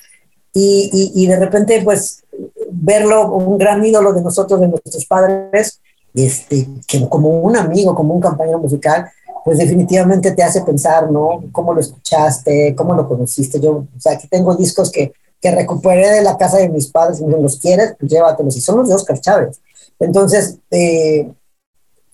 Y, 0.54 1.12
y, 1.14 1.26
de 1.26 1.36
repente, 1.38 1.82
pues, 1.84 2.24
verlo, 2.70 3.30
un 3.30 3.58
gran 3.58 3.84
ídolo 3.84 4.14
de 4.14 4.22
nosotros, 4.22 4.58
de 4.58 4.68
nuestros 4.68 5.04
padres, 5.04 5.82
este, 6.14 6.66
que 6.88 7.06
como 7.10 7.28
un 7.28 7.56
amigo, 7.56 7.94
como 7.94 8.14
un 8.14 8.22
compañero 8.22 8.58
musical, 8.58 9.10
pues 9.46 9.58
definitivamente 9.58 10.32
te 10.32 10.42
hace 10.42 10.62
pensar, 10.62 11.08
¿no? 11.08 11.40
¿Cómo 11.52 11.72
lo 11.72 11.78
escuchaste? 11.78 12.74
¿Cómo 12.74 12.94
lo 12.94 13.06
conociste? 13.06 13.60
Yo, 13.60 13.74
o 13.74 14.00
sea, 14.00 14.14
aquí 14.14 14.26
tengo 14.26 14.56
discos 14.56 14.90
que, 14.90 15.12
que 15.40 15.52
recuperé 15.52 16.10
de 16.10 16.22
la 16.22 16.36
casa 16.36 16.56
de 16.56 16.68
mis 16.68 16.88
padres, 16.88 17.20
y 17.20 17.24
me 17.26 17.40
los 17.40 17.60
quieres, 17.60 17.94
pues 17.96 18.10
llévatelos. 18.10 18.56
Y 18.56 18.60
son 18.60 18.78
los 18.78 18.88
de 18.88 18.96
Oscar 18.96 19.20
Chávez. 19.20 19.60
Entonces, 20.00 20.58
eh, 20.72 21.30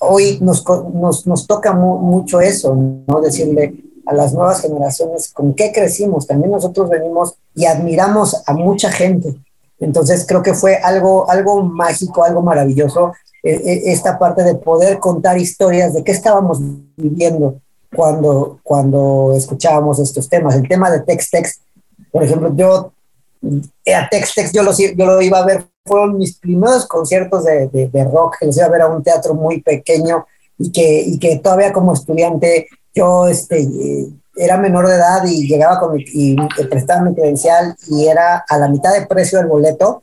hoy 0.01 0.41
nos, 0.43 0.63
nos, 0.93 1.27
nos 1.27 1.47
toca 1.47 1.73
mucho 1.73 2.39
eso, 2.43 2.75
¿no? 2.75 3.23
Decirle 3.23 3.77
a 4.05 4.13
las 4.13 4.35
nuevas 4.35 4.61
generaciones 4.61 5.33
con 5.33 5.55
qué 5.55 5.73
crecimos. 5.73 6.27
También 6.27 6.51
nosotros 6.51 6.91
venimos 6.91 7.37
y 7.55 7.65
admiramos 7.65 8.43
a 8.47 8.53
mucha 8.53 8.93
gente. 8.93 9.35
Entonces 9.81 10.27
creo 10.29 10.43
que 10.43 10.53
fue 10.53 10.77
algo, 10.77 11.31
algo 11.31 11.63
mágico, 11.63 12.25
algo 12.25 12.43
maravilloso, 12.43 13.15
eh, 13.43 13.61
eh, 13.65 13.83
esta 13.87 14.19
parte 14.19 14.45
de 14.45 14.55
poder 14.55 14.99
contar 14.99 15.39
historias 15.39 15.95
de 15.95 16.05
qué 16.05 16.13
estábamos 16.13 16.59
viviendo 16.97 17.61
cuando, 17.95 18.61
cuando 18.63 19.35
escuchábamos 19.37 19.99
estos 19.99 20.29
temas. 20.29 20.55
El 20.55 20.69
tema 20.69 20.91
de 20.91 21.01
Tex 21.01 21.31
Tex, 21.31 21.61
por 22.11 22.23
ejemplo, 22.23 22.53
yo 22.55 22.93
a 23.95 24.09
Tex 24.09 24.35
Tex 24.35 24.53
yo 24.53 24.63
lo, 24.63 24.73
yo 24.73 25.07
lo 25.07 25.21
iba 25.21 25.39
a 25.39 25.47
ver 25.47 25.67
fueron 25.85 26.17
mis 26.17 26.39
primeros 26.39 26.87
conciertos 26.87 27.45
de, 27.45 27.69
de, 27.69 28.05
rock, 28.05 28.37
que 28.39 28.47
los 28.47 28.57
iba 28.57 28.67
a 28.67 28.71
ver 28.71 28.83
a 28.83 28.89
un 28.89 29.03
teatro 29.03 29.35
muy 29.35 29.61
pequeño 29.61 30.27
y 30.59 30.71
que, 30.71 31.03
y 31.03 31.19
que 31.19 31.39
todavía 31.39 31.73
como 31.73 31.93
estudiante 31.93 32.69
yo 32.95 33.27
este, 33.27 33.67
era 34.37 34.59
menor 34.59 34.87
de 34.87 34.95
edad 34.95 35.25
y 35.27 35.49
llegaba 35.49 35.81
con 35.81 35.95
mi, 35.95 36.05
y 36.07 36.37
prestaba 36.71 37.03
mi 37.03 37.15
credencial 37.15 37.75
y 37.89 38.07
era 38.07 38.45
a 38.49 38.59
la 38.59 38.69
mitad 38.69 38.93
de 38.93 39.07
precio 39.07 39.39
del 39.39 39.49
boleto 39.49 40.03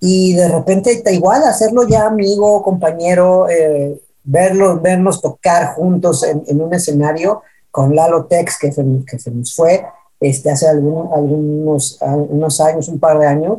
y 0.00 0.34
de 0.34 0.48
repente 0.48 1.02
igual 1.12 1.44
hacerlo 1.44 1.86
ya 1.86 2.06
amigo, 2.06 2.62
compañero, 2.62 3.48
eh, 3.48 4.00
verlo, 4.24 4.80
vernos 4.80 5.20
tocar 5.20 5.74
juntos 5.74 6.24
en, 6.24 6.42
en, 6.46 6.60
un 6.60 6.72
escenario 6.72 7.42
con 7.70 7.94
Lalo 7.94 8.24
Tex 8.24 8.58
que 8.58 8.72
se, 8.72 8.84
que 9.06 9.18
se 9.18 9.30
nos 9.30 9.54
fue 9.54 9.84
este, 10.20 10.50
hace 10.50 10.68
algún, 10.68 11.12
algunos, 11.12 11.98
unos 12.00 12.60
años, 12.60 12.88
un 12.88 12.98
par 12.98 13.18
de 13.18 13.26
años, 13.26 13.58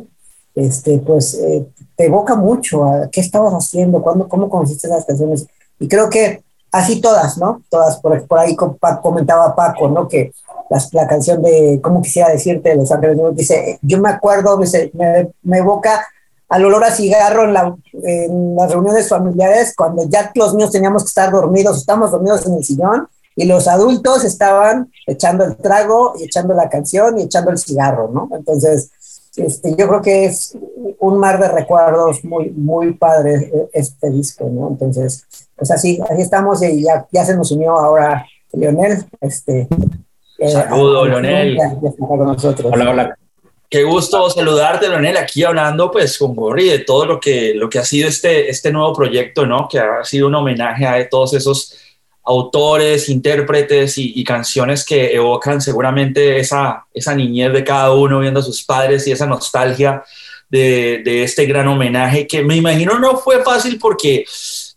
este, 0.54 0.98
pues 0.98 1.34
eh, 1.34 1.66
te 1.96 2.06
evoca 2.06 2.36
mucho 2.36 2.84
a 2.84 3.08
qué 3.10 3.20
estabas 3.20 3.52
haciendo, 3.52 4.02
cuándo, 4.02 4.28
cómo 4.28 4.48
conociste 4.48 4.86
esas 4.86 5.04
canciones. 5.04 5.46
Y 5.80 5.88
creo 5.88 6.08
que 6.08 6.42
así 6.70 7.00
todas, 7.00 7.36
¿no? 7.38 7.62
Todas, 7.68 7.98
por, 7.98 8.26
por 8.26 8.38
ahí 8.38 8.54
comentaba 8.54 9.56
Paco, 9.56 9.88
¿no? 9.88 10.06
Que 10.06 10.32
las, 10.70 10.92
la 10.94 11.06
canción 11.06 11.42
de 11.42 11.80
¿Cómo 11.82 12.00
quisiera 12.00 12.30
decirte? 12.30 12.76
Los 12.76 12.92
Ángeles 12.92 13.18
dice, 13.34 13.78
yo 13.82 14.00
me 14.00 14.10
acuerdo, 14.10 14.58
me, 14.94 15.30
me 15.42 15.58
evoca 15.58 16.06
al 16.52 16.66
olor 16.66 16.84
a 16.84 16.90
cigarro 16.90 17.44
en, 17.44 17.54
la, 17.54 17.74
en, 17.94 18.54
las 18.54 18.70
reuniones 18.70 19.08
familiares, 19.08 19.72
cuando 19.74 20.06
ya 20.06 20.30
los 20.34 20.54
niños 20.54 20.70
teníamos 20.70 21.04
que 21.04 21.08
estar 21.08 21.32
dormidos, 21.32 21.78
estamos 21.78 22.10
dormidos 22.10 22.44
en 22.44 22.54
el 22.56 22.62
sillón, 22.62 23.08
y 23.34 23.46
los 23.46 23.66
adultos 23.68 24.22
estaban 24.22 24.92
echando 25.06 25.44
el 25.44 25.56
trago 25.56 26.12
y 26.18 26.24
echando 26.24 26.52
la 26.52 26.68
canción 26.68 27.18
y 27.18 27.22
echando 27.22 27.50
el 27.50 27.56
cigarro, 27.56 28.10
¿no? 28.12 28.28
Entonces, 28.36 28.90
este, 29.34 29.74
yo 29.74 29.88
creo 29.88 30.02
que 30.02 30.26
es 30.26 30.54
un 30.98 31.16
mar 31.16 31.40
de 31.40 31.48
recuerdos 31.48 32.22
muy, 32.22 32.50
muy 32.50 32.92
padre 32.92 33.50
eh, 33.50 33.68
este 33.72 34.10
disco, 34.10 34.50
¿no? 34.52 34.68
Entonces, 34.68 35.24
pues 35.56 35.70
así, 35.70 36.02
así 36.06 36.20
estamos 36.20 36.62
y 36.62 36.82
ya, 36.82 37.06
ya 37.10 37.24
se 37.24 37.34
nos 37.34 37.50
unió 37.50 37.78
ahora 37.78 38.26
Leonel. 38.52 39.06
Este, 39.22 39.68
eh, 40.36 40.50
Saludo, 40.50 41.06
Leonel. 41.06 41.56
Hola, 41.98 42.90
hola. 42.90 43.18
Qué 43.72 43.84
gusto 43.84 44.28
saludarte, 44.28 44.86
Leonel, 44.86 45.16
aquí 45.16 45.42
hablando 45.44 45.90
pues 45.90 46.18
con 46.18 46.36
Gorri 46.36 46.68
de 46.68 46.80
todo 46.80 47.06
lo 47.06 47.18
que, 47.18 47.54
lo 47.54 47.70
que 47.70 47.78
ha 47.78 47.84
sido 47.86 48.06
este, 48.06 48.50
este 48.50 48.70
nuevo 48.70 48.92
proyecto, 48.92 49.46
¿no? 49.46 49.66
Que 49.66 49.78
ha 49.78 50.04
sido 50.04 50.26
un 50.26 50.34
homenaje 50.34 50.84
a 50.84 51.08
todos 51.08 51.32
esos 51.32 51.74
autores, 52.22 53.08
intérpretes 53.08 53.94
y, 53.96 54.22
canciones 54.24 54.84
que 54.84 55.14
evocan 55.14 55.62
seguramente 55.62 56.38
esa, 56.38 56.84
esa 56.92 57.14
niñez 57.14 57.50
de 57.54 57.64
cada 57.64 57.94
uno 57.94 58.20
viendo 58.20 58.40
a 58.40 58.42
sus 58.42 58.62
padres 58.62 59.06
y 59.06 59.12
esa 59.12 59.26
nostalgia 59.26 60.04
de, 60.50 61.00
de, 61.02 61.22
este 61.22 61.46
gran 61.46 61.66
homenaje 61.66 62.26
que 62.26 62.42
me 62.42 62.56
imagino 62.56 62.98
no 62.98 63.16
fue 63.16 63.42
fácil 63.42 63.78
porque 63.78 64.26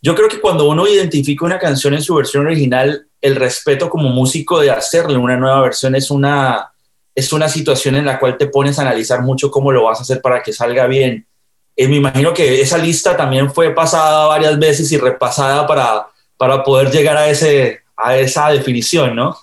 yo 0.00 0.14
creo 0.14 0.30
que 0.30 0.40
cuando 0.40 0.70
uno 0.70 0.88
identifica 0.88 1.44
una 1.44 1.58
canción 1.58 1.92
en 1.92 2.02
su 2.02 2.14
versión 2.14 2.46
original, 2.46 3.06
el 3.20 3.36
respeto 3.36 3.90
como 3.90 4.08
músico 4.08 4.58
de 4.58 4.70
hacerle 4.70 5.18
una 5.18 5.36
nueva 5.36 5.60
versión 5.60 5.94
es 5.94 6.10
una, 6.10 6.72
es 7.16 7.32
una 7.32 7.48
situación 7.48 7.96
en 7.96 8.04
la 8.04 8.20
cual 8.20 8.36
te 8.36 8.46
pones 8.46 8.78
a 8.78 8.82
analizar 8.82 9.22
mucho 9.22 9.50
cómo 9.50 9.72
lo 9.72 9.82
vas 9.82 9.98
a 9.98 10.02
hacer 10.02 10.20
para 10.20 10.40
que 10.42 10.52
salga 10.52 10.86
bien. 10.86 11.26
Eh, 11.74 11.88
me 11.88 11.96
imagino 11.96 12.32
que 12.32 12.60
esa 12.60 12.78
lista 12.78 13.16
también 13.16 13.52
fue 13.52 13.74
pasada 13.74 14.26
varias 14.26 14.56
veces 14.58 14.92
y 14.92 14.98
repasada 14.98 15.66
para 15.66 16.06
para 16.36 16.62
poder 16.62 16.90
llegar 16.90 17.16
a, 17.16 17.28
ese, 17.28 17.80
a 17.96 18.16
esa 18.16 18.50
definición, 18.50 19.16
¿no? 19.16 19.36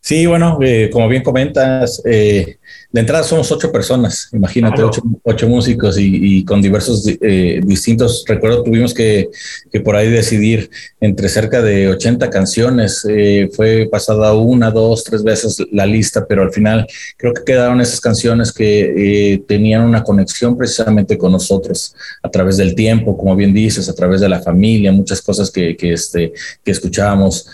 Sí, 0.00 0.26
bueno, 0.26 0.58
eh, 0.62 0.90
como 0.92 1.08
bien 1.08 1.22
comentas, 1.22 2.02
eh, 2.04 2.58
de 2.90 3.00
entrada 3.00 3.22
somos 3.22 3.52
ocho 3.52 3.70
personas, 3.70 4.30
imagínate, 4.32 4.82
ocho, 4.82 5.46
músicos 5.46 5.96
y, 5.98 6.42
con 6.46 6.62
diversos 6.62 7.06
eh, 7.20 7.60
distintos. 7.62 8.24
Recuerdo 8.26 8.62
tuvimos 8.62 8.94
que, 8.94 9.28
que, 9.70 9.80
por 9.80 9.94
ahí 9.94 10.08
decidir 10.08 10.70
entre 10.98 11.28
cerca 11.28 11.60
de 11.60 11.88
80 11.88 12.30
canciones. 12.30 13.06
Eh, 13.06 13.50
fue 13.52 13.86
pasada 13.92 14.32
una, 14.32 14.70
dos, 14.70 15.04
tres 15.04 15.22
veces 15.22 15.58
la 15.70 15.84
lista, 15.84 16.24
pero 16.26 16.42
al 16.42 16.50
final 16.50 16.86
creo 17.18 17.34
que 17.34 17.44
quedaron 17.44 17.82
esas 17.82 18.00
canciones 18.00 18.52
que 18.52 19.34
eh, 19.34 19.42
tenían 19.46 19.82
una 19.82 20.02
conexión 20.02 20.56
precisamente 20.56 21.18
con 21.18 21.32
nosotros 21.32 21.94
a 22.22 22.30
través 22.30 22.56
del 22.56 22.74
tiempo, 22.74 23.18
como 23.18 23.36
bien 23.36 23.52
dices, 23.52 23.90
a 23.90 23.94
través 23.94 24.22
de 24.22 24.30
la 24.30 24.40
familia, 24.40 24.92
muchas 24.92 25.20
cosas 25.20 25.50
que, 25.50 25.76
que, 25.76 25.92
este, 25.92 26.32
que 26.64 26.70
escuchábamos, 26.70 27.46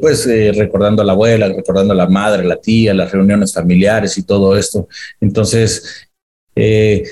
pues 0.00 0.26
recordando 0.56 1.02
a 1.02 1.04
la 1.04 1.12
abuela, 1.12 1.46
recordando 1.48 1.92
a 1.92 1.96
la 1.96 2.08
madre, 2.08 2.44
la 2.44 2.56
tía, 2.56 2.92
las 2.92 3.12
reuniones 3.12 3.52
familiares 3.52 4.18
y 4.18 4.24
todo 4.24 4.56
esto. 4.56 4.79
Entonces, 5.20 6.08
eh, 6.56 7.04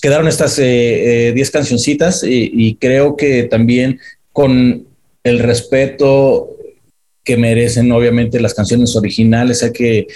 quedaron 0.00 0.28
estas 0.28 0.56
10 0.56 0.66
eh, 0.68 1.34
eh, 1.36 1.50
cancioncitas 1.52 2.22
y, 2.24 2.76
creo 2.80 3.16
que 3.16 3.44
también 3.44 3.98
con 4.32 4.86
el 5.24 5.38
respeto 5.40 6.56
que 7.24 7.36
merecen 7.36 7.90
obviamente 7.92 8.40
las 8.40 8.54
canciones 8.54 8.94
originales, 8.96 9.62
hay 9.62 9.72
que 9.72 10.06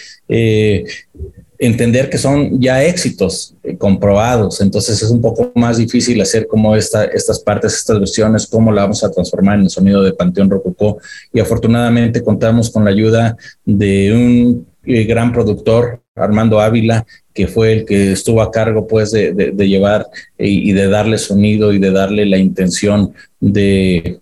entender 1.59 2.09
que 2.09 2.19
son 2.19 2.61
ya 2.61 2.83
éxitos 2.83 3.55
comprobados, 3.79 4.61
entonces 4.61 5.01
es 5.03 5.11
un 5.11 5.21
poco 5.21 5.53
más 5.55 5.77
difícil 5.77 6.21
hacer 6.21 6.47
como 6.49 6.75
esta, 6.75 7.05
estas 7.05 7.39
partes, 7.41 7.75
estas 7.75 7.99
versiones, 7.99 8.47
cómo 8.47 8.73
la 8.73 8.83
vamos 8.83 9.05
a 9.05 9.11
transformar 9.11 9.59
en 9.59 9.65
el 9.65 9.71
sonido 9.71 10.03
de 10.03 10.13
Panteón 10.13 10.51
Rococó. 10.51 10.99
Y 11.33 11.41
afortunadamente 11.41 12.23
contamos 12.23 12.71
con 12.71 12.85
la 12.85 12.91
ayuda 12.91 13.37
de 13.65 14.13
un 14.13 14.67
gran 14.85 15.33
productor 15.33 16.02
Armando 16.15 16.61
Ávila, 16.61 17.07
que 17.33 17.47
fue 17.47 17.73
el 17.73 17.85
que 17.85 18.13
estuvo 18.13 18.43
a 18.43 18.51
cargo 18.51 18.87
pues 18.87 19.11
de, 19.13 19.55
llevar 19.57 20.07
y, 20.39 20.73
de 20.73 20.89
darle 20.89 21.19
sonido 21.19 21.73
y 21.73 21.79
de 21.79 21.91
darle 21.91 22.27
la 22.27 22.37
intención 22.37 23.15
de, 23.41 24.19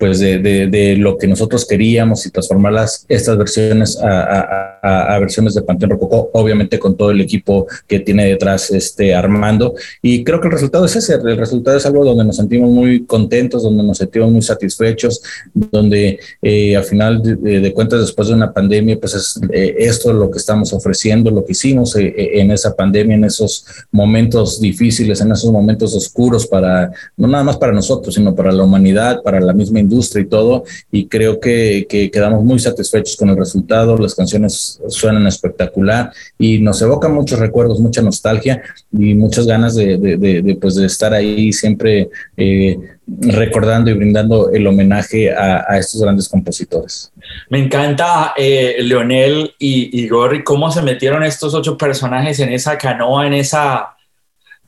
pues 0.00 0.18
de, 0.18 0.38
de, 0.38 0.96
lo 0.96 1.18
que 1.18 1.28
nosotros 1.28 1.66
queríamos 1.66 2.24
y 2.24 2.30
transformar 2.30 2.72
las, 2.72 3.04
estas 3.06 3.36
versiones 3.36 3.98
a, 3.98 4.78
a, 4.82 5.14
a, 5.14 5.18
versiones 5.18 5.52
de 5.52 5.60
Panteón 5.60 5.90
Rococó, 5.90 6.30
obviamente 6.32 6.78
con 6.78 6.96
todo 6.96 7.10
el 7.10 7.20
equipo 7.20 7.66
que 7.86 8.00
tiene 8.00 8.24
detrás 8.24 8.70
este 8.70 9.14
Armando. 9.14 9.74
Y 10.00 10.24
creo 10.24 10.40
que 10.40 10.48
el 10.48 10.54
resultado 10.54 10.86
es 10.86 10.96
ese, 10.96 11.16
el 11.16 11.36
resultado 11.36 11.76
es 11.76 11.84
algo 11.84 12.02
donde 12.02 12.24
nos 12.24 12.36
sentimos 12.36 12.70
muy 12.70 13.04
contentos, 13.04 13.62
donde 13.62 13.82
nos 13.82 13.98
sentimos 13.98 14.32
muy 14.32 14.40
satisfechos, 14.40 15.20
donde 15.52 16.18
eh, 16.40 16.76
al 16.76 16.84
final 16.84 17.20
de, 17.22 17.72
cuentas 17.74 18.00
después 18.00 18.28
de 18.28 18.34
una 18.34 18.54
pandemia, 18.54 18.98
pues 18.98 19.14
es 19.14 19.38
eh, 19.52 19.74
esto 19.80 20.14
lo 20.14 20.30
que 20.30 20.38
estamos 20.38 20.72
ofreciendo, 20.72 21.30
lo 21.30 21.44
que 21.44 21.52
hicimos 21.52 21.94
eh, 21.96 22.40
en 22.40 22.52
esa 22.52 22.74
pandemia, 22.74 23.16
en 23.16 23.24
esos 23.24 23.66
momentos 23.92 24.62
difíciles, 24.62 25.20
en 25.20 25.30
esos 25.30 25.52
momentos 25.52 25.94
oscuros 25.94 26.46
para, 26.46 26.90
no 27.18 27.28
nada 27.28 27.44
más 27.44 27.58
para 27.58 27.72
nosotros, 27.72 28.14
sino 28.14 28.34
para 28.34 28.50
la 28.50 28.64
humanidad, 28.64 29.22
para 29.22 29.40
la 29.40 29.52
misma 29.52 29.78
industria 29.78 29.89
y 29.90 30.24
todo, 30.24 30.64
y 30.90 31.06
creo 31.06 31.40
que, 31.40 31.86
quedamos 32.12 32.44
muy 32.44 32.58
satisfechos 32.58 33.16
con 33.16 33.30
el 33.30 33.36
resultado, 33.36 33.96
las 33.98 34.14
canciones 34.14 34.80
suenan 34.88 35.26
espectacular 35.26 36.12
y 36.38 36.58
nos 36.58 36.80
evocan 36.82 37.12
muchos 37.12 37.38
recuerdos, 37.38 37.80
mucha 37.80 38.02
nostalgia 38.02 38.62
y 38.92 39.14
muchas 39.14 39.46
ganas 39.46 39.74
de, 39.74 40.58
pues 40.60 40.76
de 40.76 40.86
estar 40.86 41.12
ahí 41.12 41.52
siempre 41.52 42.10
eh, 42.36 42.78
recordando 43.06 43.90
y 43.90 43.94
brindando 43.94 44.50
el 44.50 44.66
homenaje 44.66 45.32
a, 45.32 45.78
estos 45.78 46.00
grandes 46.02 46.28
compositores. 46.28 47.12
Me 47.48 47.58
encanta, 47.58 48.34
eh, 48.36 48.76
Leonel 48.80 49.52
y, 49.58 50.02
y 50.02 50.08
Gorri, 50.08 50.44
cómo 50.44 50.70
se 50.70 50.82
metieron 50.82 51.22
estos 51.22 51.54
ocho 51.54 51.76
personajes 51.76 52.38
en 52.40 52.52
esa 52.52 52.78
canoa, 52.78 53.26
en 53.26 53.34
esa 53.34 53.96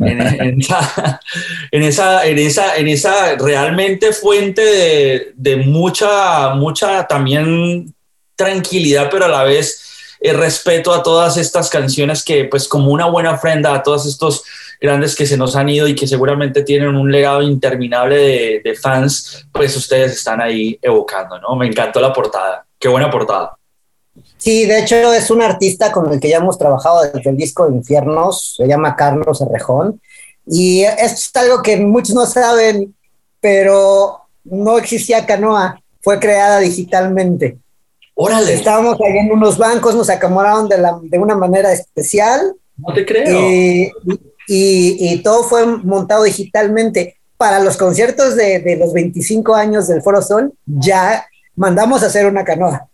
en, 0.05 0.21
esa, 0.61 1.21
en, 1.71 1.83
esa, 1.83 2.27
en, 2.27 2.39
esa, 2.39 2.77
en 2.77 2.89
esa 2.89 3.37
realmente 3.37 4.13
fuente 4.13 4.63
de, 4.63 5.33
de, 5.37 5.57
mucha, 5.57 6.51
mucha 6.55 7.07
también 7.07 7.95
tranquilidad, 8.37 9.09
pero 9.11 9.27
a 9.27 9.29
la 9.29 9.45
vez 9.45 10.17
eh, 10.21 10.33
respeto 10.33 10.93
a 10.93 11.03
todas 11.03 11.37
estas 11.37 11.69
canciones 11.69 12.23
que, 12.25 12.45
pues, 12.45 12.69
como 12.69 12.91
una 12.91 13.07
buena 13.07 13.33
ofrenda 13.33 13.75
a 13.75 13.83
todos 13.83 14.07
estos 14.07 14.45
grandes 14.81 15.15
que 15.15 15.27
se 15.27 15.37
nos 15.37 15.55
han 15.55 15.69
ido 15.69 15.87
y 15.87 15.95
que 15.95 16.07
seguramente 16.07 16.63
tienen 16.63 16.97
un 16.97 17.11
legado 17.11 17.43
interminable 17.43 18.17
de, 18.17 18.61
de 18.65 18.75
fans, 18.75 19.47
pues 19.53 19.77
ustedes 19.77 20.13
están 20.13 20.41
ahí 20.41 20.79
evocando, 20.83 21.39
¿no? 21.39 21.55
Me 21.55 21.67
encantó 21.67 22.01
la 22.01 22.13
portada. 22.13 22.67
Qué 22.79 22.89
buena 22.89 23.09
portada. 23.09 23.57
Sí, 24.37 24.67
de 24.67 24.81
hecho 24.81 24.97
es 25.13 25.31
un 25.31 25.43
artista 25.43 25.91
con 25.93 26.13
el 26.13 26.21
que 26.21 26.29
ya 26.29 26.39
hemos 26.39 26.59
trabajado 26.59 27.03
desde 27.03 27.31
el 27.31 27.37
disco 27.37 27.69
de 27.69 27.77
Infiernos, 27.77 28.55
se 28.57 28.67
llama 28.67 28.97
Carlos 28.97 29.41
Herrejón, 29.41 30.01
y 30.47 30.83
esto 30.83 31.05
es 31.05 31.31
algo 31.37 31.63
que 31.63 31.77
muchos 31.77 32.15
no 32.15 32.27
saben, 32.27 32.95
pero 33.41 34.21
no 34.45 34.79
existía 34.79 35.25
Canoa, 35.25 35.81
fue 36.01 36.19
creada 36.19 36.59
digitalmente. 36.59 37.59
Órale. 38.15 38.55
Estábamos 38.55 38.99
ahí 39.01 39.19
en 39.19 39.33
unos 39.33 39.57
bancos, 39.57 39.95
nos 39.95 40.11
acomodaron 40.11 40.69
de, 40.69 40.79
la, 40.79 40.99
de 41.03 41.19
una 41.19 41.35
manera 41.35 41.73
especial. 41.73 42.55
No 42.77 42.93
te 42.93 43.07
creo. 43.07 43.51
Y, 43.51 43.91
y, 44.49 45.13
y, 45.13 45.23
todo 45.23 45.45
fue 45.45 45.65
montado 45.67 46.25
digitalmente. 46.25 47.17
Para 47.37 47.59
los 47.59 47.77
conciertos 47.77 48.37
de, 48.37 48.61
de, 48.61 48.77
los 48.77 48.93
25 48.93 49.55
años 49.55 49.89
del 49.89 50.03
Foro 50.03 50.23
Sol, 50.23 50.53
ya 50.65 51.27
mandamos 51.57 52.03
a 52.03 52.07
hacer 52.07 52.27
una 52.27 52.45
canoa. 52.45 52.89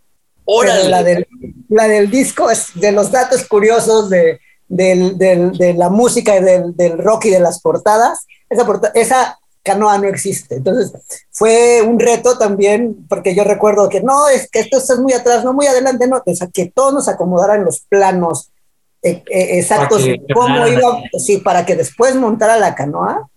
Órale. 0.51 0.89
La 0.89 1.03
del, 1.03 1.27
la 1.69 1.87
del 1.87 2.09
disco 2.09 2.49
es 2.49 2.71
de 2.73 2.91
los 2.91 3.11
datos 3.11 3.47
curiosos 3.47 4.09
de, 4.09 4.39
del, 4.67 5.17
del, 5.17 5.51
de 5.51 5.75
la 5.75 5.89
música 5.89 6.35
y 6.37 6.43
del, 6.43 6.75
del, 6.75 6.97
rock 6.97 7.25
y 7.25 7.29
de 7.29 7.39
las 7.39 7.61
portadas. 7.61 8.25
Esa, 8.49 8.65
porta, 8.65 8.91
esa 8.95 9.37
canoa 9.61 9.99
no 9.99 10.07
existe. 10.07 10.55
Entonces 10.55 10.91
fue 11.31 11.83
un 11.83 11.99
reto 11.99 12.37
también, 12.37 13.05
porque 13.07 13.35
yo 13.35 13.43
recuerdo 13.43 13.89
que 13.89 14.01
no, 14.01 14.27
es 14.27 14.49
que 14.49 14.59
esto 14.59 14.79
está 14.79 14.99
muy 14.99 15.13
atrás, 15.13 15.43
no 15.43 15.53
muy 15.53 15.67
adelante, 15.67 16.07
no, 16.07 16.21
o 16.25 16.35
sea, 16.35 16.47
que 16.47 16.71
todos 16.73 16.93
nos 16.93 17.07
acomodaran 17.07 17.63
los 17.63 17.81
planos 17.81 18.49
eh, 19.03 19.23
eh, 19.29 19.59
exactos, 19.59 20.03
cómo 20.33 20.67
iba, 20.67 21.03
sí, 21.19 21.37
para 21.37 21.65
que 21.65 21.75
después 21.75 22.15
montara 22.15 22.57
la 22.57 22.73
canoa. 22.73 23.29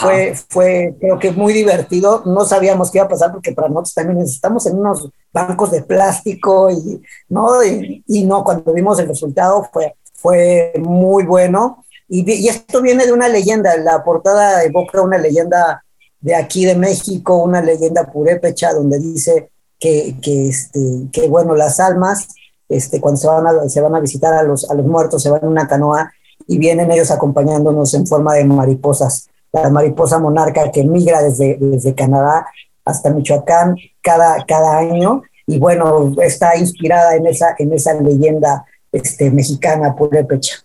Fue, 0.00 0.34
fue, 0.48 0.96
creo 0.98 1.18
que 1.18 1.30
muy 1.30 1.52
divertido. 1.52 2.22
No 2.26 2.44
sabíamos 2.44 2.90
qué 2.90 2.98
iba 2.98 3.06
a 3.06 3.08
pasar 3.08 3.32
porque 3.32 3.52
para 3.52 3.68
nosotros 3.68 3.94
también 3.94 4.20
estamos 4.20 4.66
en 4.66 4.78
unos 4.78 5.08
bancos 5.32 5.70
de 5.70 5.82
plástico 5.82 6.68
y 6.70 7.00
no, 7.28 7.62
y, 7.64 8.02
y 8.06 8.24
no, 8.24 8.42
cuando 8.42 8.72
vimos 8.72 8.98
el 8.98 9.08
resultado 9.08 9.68
fue, 9.72 9.94
fue 10.14 10.72
muy 10.78 11.24
bueno. 11.24 11.84
Y, 12.08 12.28
y 12.30 12.48
esto 12.48 12.82
viene 12.82 13.06
de 13.06 13.12
una 13.12 13.28
leyenda, 13.28 13.76
la 13.76 14.02
portada 14.02 14.64
evoca 14.64 15.00
una 15.00 15.18
leyenda 15.18 15.84
de 16.20 16.34
aquí 16.34 16.64
de 16.64 16.74
México, 16.74 17.36
una 17.36 17.60
leyenda 17.62 18.10
purépecha 18.10 18.72
donde 18.72 18.98
dice 18.98 19.50
que, 19.78 20.16
que, 20.20 20.48
este, 20.48 20.80
que 21.12 21.28
bueno, 21.28 21.54
las 21.54 21.78
almas, 21.78 22.28
este, 22.68 23.00
cuando 23.00 23.20
se 23.20 23.28
van, 23.28 23.46
a, 23.46 23.68
se 23.68 23.80
van 23.80 23.94
a 23.94 24.00
visitar 24.00 24.34
a 24.34 24.42
los, 24.42 24.68
a 24.68 24.74
los 24.74 24.86
muertos, 24.86 25.22
se 25.22 25.30
van 25.30 25.42
en 25.42 25.48
una 25.48 25.68
canoa 25.68 26.10
y 26.46 26.58
vienen 26.58 26.90
ellos 26.90 27.10
acompañándonos 27.10 27.94
en 27.94 28.06
forma 28.06 28.34
de 28.34 28.44
mariposas. 28.44 29.28
La 29.52 29.70
mariposa 29.70 30.18
monarca 30.18 30.70
que 30.70 30.84
migra 30.84 31.22
desde, 31.22 31.56
desde 31.60 31.94
Canadá 31.94 32.46
hasta 32.84 33.10
Michoacán 33.10 33.76
cada, 34.02 34.44
cada 34.46 34.78
año 34.78 35.22
y 35.46 35.58
bueno, 35.58 36.14
está 36.22 36.56
inspirada 36.56 37.16
en 37.16 37.26
esa, 37.26 37.54
en 37.58 37.72
esa 37.72 37.94
leyenda 37.94 38.66
este, 38.92 39.30
mexicana 39.30 39.96
purépecha. 39.96 40.58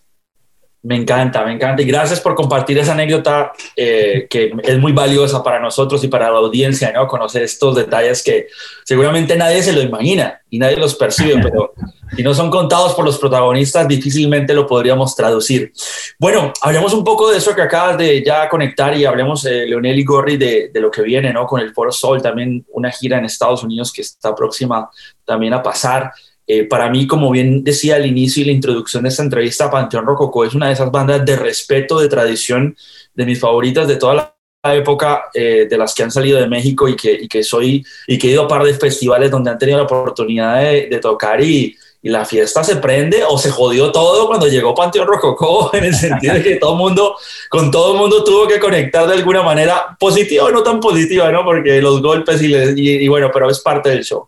Me 0.84 0.96
encanta, 0.96 1.42
me 1.46 1.52
encanta. 1.52 1.80
Y 1.80 1.86
gracias 1.86 2.20
por 2.20 2.34
compartir 2.34 2.76
esa 2.76 2.92
anécdota 2.92 3.52
eh, 3.74 4.26
que 4.28 4.52
es 4.62 4.78
muy 4.78 4.92
valiosa 4.92 5.42
para 5.42 5.58
nosotros 5.58 6.04
y 6.04 6.08
para 6.08 6.30
la 6.30 6.36
audiencia, 6.36 6.92
¿no? 6.92 7.08
Conocer 7.08 7.42
estos 7.42 7.74
detalles 7.74 8.22
que 8.22 8.48
seguramente 8.84 9.34
nadie 9.34 9.62
se 9.62 9.72
lo 9.72 9.80
imagina 9.80 10.42
y 10.50 10.58
nadie 10.58 10.76
los 10.76 10.94
percibe, 10.94 11.40
pero 11.42 11.72
si 12.14 12.22
no 12.22 12.34
son 12.34 12.50
contados 12.50 12.92
por 12.92 13.06
los 13.06 13.16
protagonistas, 13.16 13.88
difícilmente 13.88 14.52
lo 14.52 14.66
podríamos 14.66 15.16
traducir. 15.16 15.72
Bueno, 16.18 16.52
hablemos 16.60 16.92
un 16.92 17.02
poco 17.02 17.30
de 17.30 17.38
eso 17.38 17.54
que 17.54 17.62
acabas 17.62 17.96
de 17.96 18.22
ya 18.22 18.46
conectar 18.50 18.94
y 18.94 19.06
hablemos, 19.06 19.46
eh, 19.46 19.64
Leonel 19.66 19.98
y 19.98 20.04
Gorri, 20.04 20.36
de, 20.36 20.68
de 20.68 20.80
lo 20.80 20.90
que 20.90 21.00
viene, 21.00 21.32
¿no? 21.32 21.46
Con 21.46 21.62
el 21.62 21.72
Foro 21.72 21.92
Sol, 21.92 22.20
también 22.20 22.62
una 22.72 22.90
gira 22.90 23.16
en 23.16 23.24
Estados 23.24 23.62
Unidos 23.62 23.90
que 23.90 24.02
está 24.02 24.34
próxima 24.34 24.90
también 25.24 25.54
a 25.54 25.62
pasar. 25.62 26.12
Eh, 26.46 26.64
para 26.64 26.90
mí, 26.90 27.06
como 27.06 27.30
bien 27.30 27.64
decía 27.64 27.96
al 27.96 28.06
inicio 28.06 28.42
y 28.42 28.46
la 28.46 28.52
introducción 28.52 29.02
de 29.04 29.08
esta 29.08 29.22
entrevista, 29.22 29.70
Panteón 29.70 30.04
Rococó 30.06 30.44
es 30.44 30.54
una 30.54 30.66
de 30.68 30.74
esas 30.74 30.90
bandas 30.90 31.24
de 31.24 31.36
respeto, 31.36 31.98
de 32.00 32.08
tradición, 32.08 32.76
de 33.14 33.24
mis 33.26 33.40
favoritas 33.40 33.88
de 33.88 33.96
toda 33.96 34.14
la 34.62 34.74
época, 34.74 35.24
eh, 35.34 35.66
de 35.68 35.76
las 35.78 35.94
que 35.94 36.02
han 36.02 36.10
salido 36.10 36.38
de 36.40 36.46
México 36.46 36.88
y 36.88 36.96
que, 36.96 37.12
y 37.12 37.28
que 37.28 37.42
soy, 37.42 37.84
y 38.06 38.18
que 38.18 38.28
he 38.28 38.30
ido 38.32 38.42
a 38.44 38.48
par 38.48 38.62
de 38.64 38.74
festivales 38.74 39.30
donde 39.30 39.50
han 39.50 39.58
tenido 39.58 39.78
la 39.78 39.84
oportunidad 39.84 40.60
de, 40.60 40.86
de 40.88 40.98
tocar 40.98 41.40
y, 41.42 41.76
y 42.02 42.08
la 42.10 42.24
fiesta 42.26 42.62
se 42.64 42.76
prende 42.76 43.22
o 43.26 43.36
se 43.38 43.50
jodió 43.50 43.90
todo 43.92 44.26
cuando 44.26 44.46
llegó 44.46 44.74
Panteón 44.74 45.06
Rococó, 45.06 45.70
en 45.74 45.84
el 45.84 45.94
sentido 45.94 46.34
de 46.34 46.42
que 46.42 46.56
todo 46.56 46.76
mundo, 46.76 47.14
con 47.50 47.70
todo 47.70 47.92
el 47.94 47.98
mundo 47.98 48.22
tuvo 48.24 48.46
que 48.46 48.58
conectar 48.60 49.06
de 49.06 49.14
alguna 49.14 49.42
manera, 49.42 49.96
positiva 49.98 50.44
o 50.44 50.50
no 50.50 50.62
tan 50.62 50.80
positiva, 50.80 51.30
¿no? 51.32 51.42
Porque 51.44 51.80
los 51.82 52.00
golpes 52.02 52.40
y, 52.42 52.48
les- 52.48 52.76
y- 52.76 52.90
y 53.04 53.08
bueno, 53.08 53.30
pero 53.32 53.50
es 53.50 53.60
parte 53.60 53.88
del 53.90 54.04
show. 54.04 54.26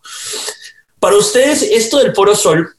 Para 0.99 1.15
ustedes, 1.15 1.61
esto 1.63 1.99
del 1.99 2.13
Foro 2.13 2.35
Sol, 2.35 2.69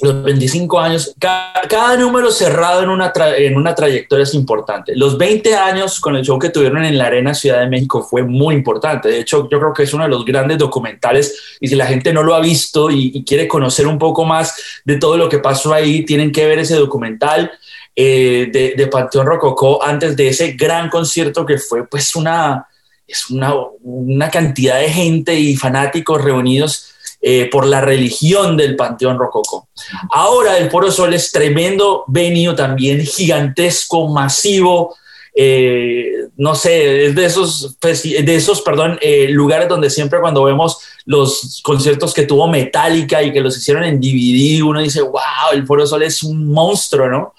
los 0.00 0.22
25 0.22 0.78
años, 0.78 1.14
ca- 1.18 1.52
cada, 1.68 1.96
número 1.96 2.30
cerrado 2.30 2.82
en 2.82 2.88
una, 2.88 3.12
tra- 3.12 3.34
en 3.36 3.56
una 3.56 3.74
trayectoria 3.74 4.22
es 4.22 4.34
importante. 4.34 4.94
Los 4.94 5.18
20 5.18 5.56
años 5.56 5.98
con 5.98 6.14
el 6.14 6.24
show 6.24 6.38
que 6.38 6.50
tuvieron 6.50 6.84
en 6.84 6.96
la 6.96 7.06
Arena 7.06 7.34
Ciudad 7.34 7.60
de 7.60 7.66
México 7.68 8.02
fue 8.08 8.22
muy 8.22 8.54
importante. 8.54 9.08
De 9.08 9.20
hecho, 9.20 9.48
yo 9.50 9.58
creo 9.58 9.72
que 9.74 9.82
es 9.82 9.92
uno 9.94 10.04
de 10.04 10.10
los 10.10 10.24
grandes 10.24 10.58
documentales 10.58 11.56
y 11.60 11.66
si 11.66 11.74
la 11.74 11.86
gente 11.86 12.12
no 12.12 12.22
lo 12.22 12.34
ha 12.36 12.40
visto 12.40 12.90
y, 12.90 13.10
y 13.12 13.24
quiere 13.24 13.48
conocer 13.48 13.86
un 13.88 13.98
poco 13.98 14.24
más 14.24 14.54
de 14.84 14.96
todo 14.98 15.16
lo 15.16 15.28
que 15.28 15.40
pasó 15.40 15.72
ahí, 15.74 16.04
tienen 16.04 16.30
que 16.30 16.46
ver 16.46 16.60
ese 16.60 16.76
documental 16.76 17.50
eh, 17.96 18.48
de, 18.52 18.74
de 18.76 18.86
Panteón 18.86 19.26
Rococó 19.26 19.82
antes 19.82 20.16
de 20.16 20.28
ese 20.28 20.52
gran 20.52 20.88
concierto 20.90 21.44
que 21.44 21.58
fue 21.58 21.88
pues 21.88 22.14
una, 22.14 22.68
es 23.04 23.28
una, 23.30 23.52
una 23.82 24.30
cantidad 24.30 24.78
de 24.78 24.90
gente 24.90 25.34
y 25.34 25.56
fanáticos 25.56 26.22
reunidos 26.22 26.94
eh, 27.20 27.48
por 27.50 27.66
la 27.66 27.80
religión 27.80 28.56
del 28.56 28.76
Panteón 28.76 29.18
Rococó. 29.18 29.68
Ahora 30.12 30.56
el 30.56 30.70
Foro 30.70 30.90
Sol 30.92 31.12
es 31.14 31.32
tremendo 31.32 32.04
venue 32.06 32.54
también, 32.54 33.04
gigantesco, 33.04 34.08
masivo. 34.08 34.94
eh, 35.34 36.28
no 36.36 36.54
sé, 36.54 37.06
es 37.06 37.14
de 37.14 37.24
esos, 37.24 37.76
de 37.80 38.34
esos 38.34 38.60
perdón, 38.62 38.98
eh, 39.00 39.28
lugares 39.30 39.68
donde 39.68 39.90
siempre 39.90 40.20
cuando 40.20 40.44
vemos 40.44 40.78
los 41.06 41.60
conciertos 41.64 42.12
que 42.14 42.24
tuvo 42.26 42.48
Metallica 42.48 43.22
y 43.22 43.32
que 43.32 43.40
los 43.40 43.56
hicieron 43.56 43.84
en 43.84 44.00
DVD, 44.00 44.62
uno 44.62 44.80
dice, 44.80 45.00
wow, 45.00 45.52
el 45.52 45.66
Foro 45.66 45.86
Sol 45.86 46.02
es 46.02 46.22
un 46.22 46.46
monstruo, 46.46 47.08
¿no? 47.08 47.34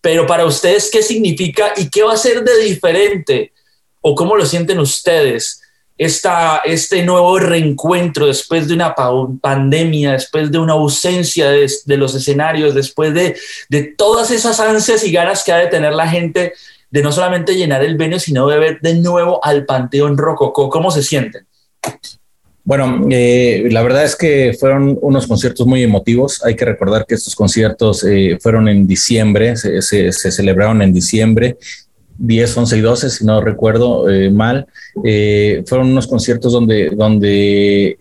Pero 0.00 0.26
para 0.26 0.44
ustedes, 0.44 0.90
¿qué 0.90 1.02
significa 1.02 1.72
y 1.76 1.88
qué 1.90 2.02
va 2.02 2.14
a 2.14 2.16
ser 2.16 2.42
de 2.42 2.58
diferente? 2.64 3.52
¿O 4.00 4.14
cómo 4.14 4.36
lo 4.36 4.46
sienten 4.46 4.78
ustedes? 4.78 5.59
Esta, 6.02 6.62
este 6.64 7.02
nuevo 7.02 7.38
reencuentro 7.38 8.24
después 8.24 8.66
de 8.66 8.72
una 8.72 8.94
pa- 8.94 9.12
pandemia, 9.38 10.12
después 10.12 10.50
de 10.50 10.58
una 10.58 10.72
ausencia 10.72 11.50
de, 11.50 11.96
los 11.98 12.14
escenarios, 12.14 12.74
después 12.74 13.12
de, 13.12 13.36
todas 13.98 14.30
esas 14.30 14.58
ansias 14.60 15.04
y 15.04 15.12
ganas 15.12 15.44
que 15.44 15.52
ha 15.52 15.58
de 15.58 15.66
tener 15.66 15.92
la 15.92 16.08
gente 16.08 16.54
de 16.90 17.02
no 17.02 17.12
solamente 17.12 17.54
llenar 17.54 17.84
el 17.84 17.98
venio, 17.98 18.18
sino 18.18 18.48
de 18.48 18.58
ver 18.58 18.80
de 18.80 18.94
nuevo 18.94 19.44
al 19.44 19.66
Panteón 19.66 20.16
Rococó. 20.16 20.70
¿Cómo 20.70 20.90
se 20.90 21.02
sienten? 21.02 21.46
Bueno, 22.64 23.06
eh, 23.10 23.68
la 23.70 23.82
verdad 23.82 24.04
es 24.04 24.16
que 24.16 24.56
fueron 24.58 24.98
unos 25.02 25.26
conciertos 25.26 25.66
muy 25.66 25.82
emotivos. 25.82 26.42
Hay 26.46 26.56
que 26.56 26.64
recordar 26.64 27.04
que 27.06 27.14
estos 27.14 27.34
conciertos 27.34 28.04
eh, 28.04 28.38
fueron 28.40 28.68
en 28.68 28.86
diciembre, 28.86 29.54
se 29.54 30.12
celebraron 30.12 30.80
en 30.80 30.94
diciembre, 30.94 31.58
10, 32.20 32.56
11 32.56 32.76
y 32.76 32.80
12, 32.80 33.10
si 33.10 33.24
no 33.24 33.40
recuerdo 33.40 34.08
eh, 34.08 34.30
mal. 34.30 34.66
Eh, 35.02 35.64
fueron 35.66 35.88
unos 35.88 36.06
conciertos 36.06 36.52
donde, 36.52 36.90
donde 36.90 37.98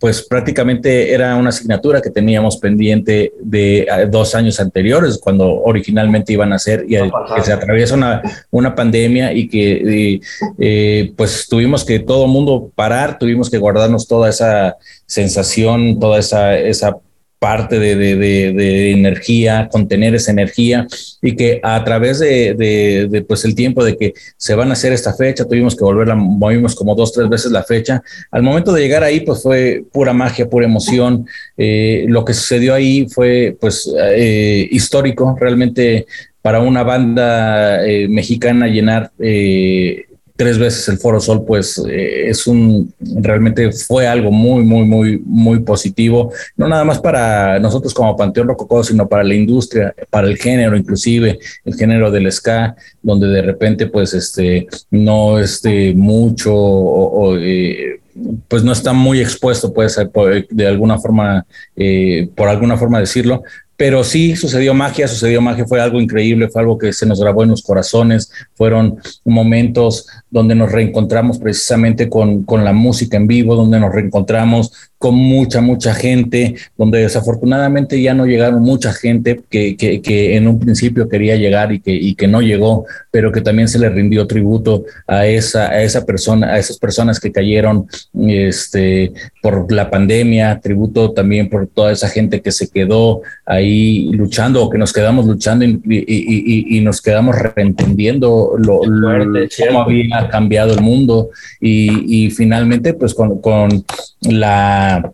pues 0.00 0.22
prácticamente 0.22 1.12
era 1.12 1.36
una 1.36 1.50
asignatura 1.50 2.00
que 2.00 2.08
teníamos 2.08 2.56
pendiente 2.56 3.34
de 3.38 3.86
dos 4.10 4.34
años 4.34 4.58
anteriores, 4.58 5.18
cuando 5.18 5.60
originalmente 5.62 6.32
iban 6.32 6.54
a 6.54 6.58
ser, 6.58 6.86
y 6.88 6.96
que 6.96 7.42
se 7.42 7.52
atraviesa 7.52 7.94
una, 7.94 8.22
una 8.50 8.74
pandemia 8.74 9.34
y 9.34 9.46
que 9.46 9.72
eh, 10.14 10.20
eh, 10.58 11.12
pues 11.14 11.46
tuvimos 11.48 11.84
que 11.84 11.98
todo 11.98 12.26
mundo 12.26 12.72
parar, 12.74 13.18
tuvimos 13.18 13.50
que 13.50 13.58
guardarnos 13.58 14.08
toda 14.08 14.30
esa 14.30 14.78
sensación, 15.04 16.00
toda 16.00 16.18
esa, 16.18 16.56
esa 16.56 16.96
parte 17.40 17.78
de, 17.78 17.96
de, 17.96 18.16
de, 18.16 18.52
de 18.52 18.90
energía, 18.92 19.68
contener 19.72 20.14
esa 20.14 20.30
energía 20.30 20.86
y 21.22 21.34
que 21.34 21.58
a 21.62 21.82
través 21.82 22.18
de, 22.18 23.24
pues 23.26 23.46
el 23.46 23.54
tiempo 23.54 23.82
de 23.82 23.96
que 23.96 24.12
se 24.36 24.54
van 24.54 24.68
a 24.68 24.74
hacer 24.74 24.92
esta 24.92 25.14
fecha, 25.14 25.46
tuvimos 25.46 25.74
que 25.74 25.82
volverla, 25.82 26.14
movimos 26.14 26.74
como 26.74 26.94
dos, 26.94 27.14
tres 27.14 27.30
veces 27.30 27.50
la 27.50 27.64
fecha. 27.64 28.02
Al 28.30 28.42
momento 28.42 28.72
de 28.74 28.82
llegar 28.82 29.02
ahí, 29.02 29.20
pues 29.20 29.42
fue 29.42 29.82
pura 29.90 30.12
magia, 30.12 30.50
pura 30.50 30.66
emoción. 30.66 31.26
Eh, 31.56 32.04
lo 32.08 32.26
que 32.26 32.34
sucedió 32.34 32.74
ahí 32.74 33.08
fue 33.08 33.56
pues 33.58 33.90
eh, 33.98 34.68
histórico, 34.70 35.34
realmente 35.40 36.06
para 36.42 36.60
una 36.60 36.82
banda 36.82 37.86
eh, 37.86 38.06
mexicana 38.06 38.66
llenar 38.66 39.12
eh, 39.18 40.04
tres 40.40 40.56
veces 40.56 40.88
el 40.88 40.96
Foro 40.96 41.20
Sol, 41.20 41.44
pues 41.46 41.76
eh, 41.86 42.30
es 42.30 42.46
un, 42.46 42.94
realmente 42.98 43.72
fue 43.72 44.08
algo 44.08 44.30
muy, 44.30 44.64
muy, 44.64 44.86
muy, 44.86 45.20
muy 45.22 45.60
positivo, 45.60 46.32
no 46.56 46.66
nada 46.66 46.82
más 46.82 46.98
para 46.98 47.58
nosotros 47.58 47.92
como 47.92 48.16
Panteón 48.16 48.48
Rococó, 48.48 48.82
sino 48.82 49.06
para 49.06 49.22
la 49.22 49.34
industria, 49.34 49.94
para 50.08 50.28
el 50.28 50.38
género, 50.38 50.78
inclusive 50.78 51.38
el 51.62 51.74
género 51.74 52.10
del 52.10 52.32
ska, 52.32 52.74
donde 53.02 53.26
de 53.26 53.42
repente, 53.42 53.86
pues, 53.86 54.14
este, 54.14 54.66
no 54.90 55.38
este 55.38 55.92
mucho 55.92 56.54
o, 56.54 57.36
eh, 57.36 58.00
pues 58.48 58.64
no 58.64 58.72
está 58.72 58.94
muy 58.94 59.20
expuesto, 59.20 59.74
puede 59.74 59.90
ser 59.90 60.10
de 60.48 60.66
alguna 60.66 60.98
forma, 60.98 61.44
eh, 61.76 62.30
por 62.34 62.48
alguna 62.48 62.78
forma 62.78 62.98
decirlo, 62.98 63.42
pero 63.80 64.04
sí 64.04 64.36
sucedió 64.36 64.74
magia, 64.74 65.08
sucedió 65.08 65.40
magia, 65.40 65.64
fue 65.64 65.80
algo 65.80 66.02
increíble, 66.02 66.50
fue 66.50 66.60
algo 66.60 66.76
que 66.76 66.92
se 66.92 67.06
nos 67.06 67.18
grabó 67.18 67.44
en 67.44 67.48
los 67.48 67.62
corazones, 67.62 68.30
fueron 68.52 68.98
momentos 69.24 70.06
donde 70.28 70.54
nos 70.54 70.70
reencontramos 70.70 71.38
precisamente 71.38 72.10
con, 72.10 72.44
con 72.44 72.62
la 72.62 72.74
música 72.74 73.16
en 73.16 73.26
vivo, 73.26 73.56
donde 73.56 73.80
nos 73.80 73.90
reencontramos 73.90 74.90
con 74.98 75.14
mucha, 75.14 75.62
mucha 75.62 75.94
gente, 75.94 76.56
donde 76.76 76.98
desafortunadamente 76.98 78.02
ya 78.02 78.12
no 78.12 78.26
llegaron 78.26 78.60
mucha 78.60 78.92
gente 78.92 79.40
que, 79.48 79.74
que, 79.74 80.02
que 80.02 80.36
en 80.36 80.46
un 80.46 80.60
principio 80.60 81.08
quería 81.08 81.36
llegar 81.36 81.72
y 81.72 81.80
que, 81.80 81.92
y 81.92 82.14
que 82.14 82.28
no 82.28 82.42
llegó, 82.42 82.84
pero 83.10 83.32
que 83.32 83.40
también 83.40 83.66
se 83.66 83.78
le 83.78 83.88
rindió 83.88 84.26
tributo 84.26 84.84
a 85.06 85.26
esa, 85.26 85.70
a 85.70 85.82
esa 85.82 86.04
persona, 86.04 86.48
a 86.48 86.58
esas 86.58 86.76
personas 86.76 87.18
que 87.18 87.32
cayeron 87.32 87.86
este, 88.28 89.14
por 89.42 89.72
la 89.72 89.88
pandemia, 89.88 90.60
tributo 90.60 91.12
también 91.12 91.48
por 91.48 91.66
toda 91.66 91.92
esa 91.92 92.10
gente 92.10 92.42
que 92.42 92.52
se 92.52 92.68
quedó 92.68 93.22
ahí 93.46 93.69
luchando 94.12 94.64
o 94.64 94.70
que 94.70 94.78
nos 94.78 94.92
quedamos 94.92 95.26
luchando 95.26 95.64
y, 95.64 95.80
y, 95.86 96.78
y 96.78 96.80
nos 96.80 97.00
quedamos 97.00 97.36
reentendiendo 97.36 98.54
lo, 98.58 98.84
lo, 98.84 99.48
cómo 99.66 99.82
había 99.82 100.28
cambiado 100.30 100.74
el 100.74 100.80
mundo 100.80 101.30
y, 101.60 102.30
finalmente 102.30 102.94
pues 102.94 103.14
con, 103.14 103.40
con 103.40 103.84
la 104.22 105.12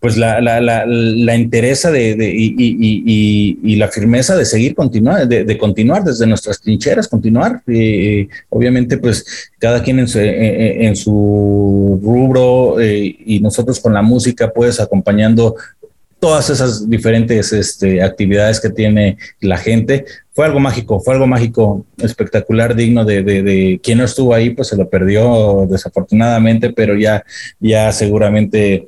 pues 0.00 0.18
la, 0.18 0.38
la, 0.38 0.60
la, 0.60 0.84
la 0.86 1.34
de, 1.34 2.14
de 2.14 2.34
y, 2.36 2.54
y, 2.58 3.58
y, 3.62 3.76
la 3.76 3.88
firmeza 3.88 4.36
de 4.36 4.44
seguir 4.44 4.74
continuar, 4.74 5.26
de, 5.26 5.44
de 5.44 5.56
continuar 5.56 6.04
desde 6.04 6.26
nuestras 6.26 6.60
trincheras, 6.60 7.08
continuar. 7.08 7.62
Eh, 7.66 8.28
obviamente, 8.50 8.98
pues 8.98 9.24
cada 9.58 9.82
quien 9.82 10.00
en 10.00 10.08
su, 10.08 10.18
en, 10.18 10.94
su 10.94 11.98
rubro 12.04 12.78
eh, 12.80 13.16
y 13.24 13.40
nosotros 13.40 13.80
con 13.80 13.94
la 13.94 14.02
música, 14.02 14.52
pues 14.54 14.78
acompañando 14.78 15.56
todas 16.20 16.50
esas 16.50 16.88
diferentes 16.88 17.52
este, 17.52 18.02
actividades 18.02 18.60
que 18.60 18.70
tiene 18.70 19.18
la 19.40 19.58
gente. 19.58 20.04
Fue 20.32 20.46
algo 20.46 20.58
mágico, 20.58 20.98
fue 21.00 21.14
algo 21.14 21.26
mágico, 21.26 21.86
espectacular, 21.98 22.74
digno 22.74 23.04
de, 23.04 23.78
quien 23.82 23.98
no 23.98 24.04
estuvo 24.04 24.34
ahí, 24.34 24.50
pues 24.50 24.68
se 24.68 24.76
lo 24.76 24.88
perdió 24.88 25.66
desafortunadamente, 25.70 26.70
pero 26.70 26.96
ya, 26.96 27.22
ya 27.60 27.92
seguramente 27.92 28.84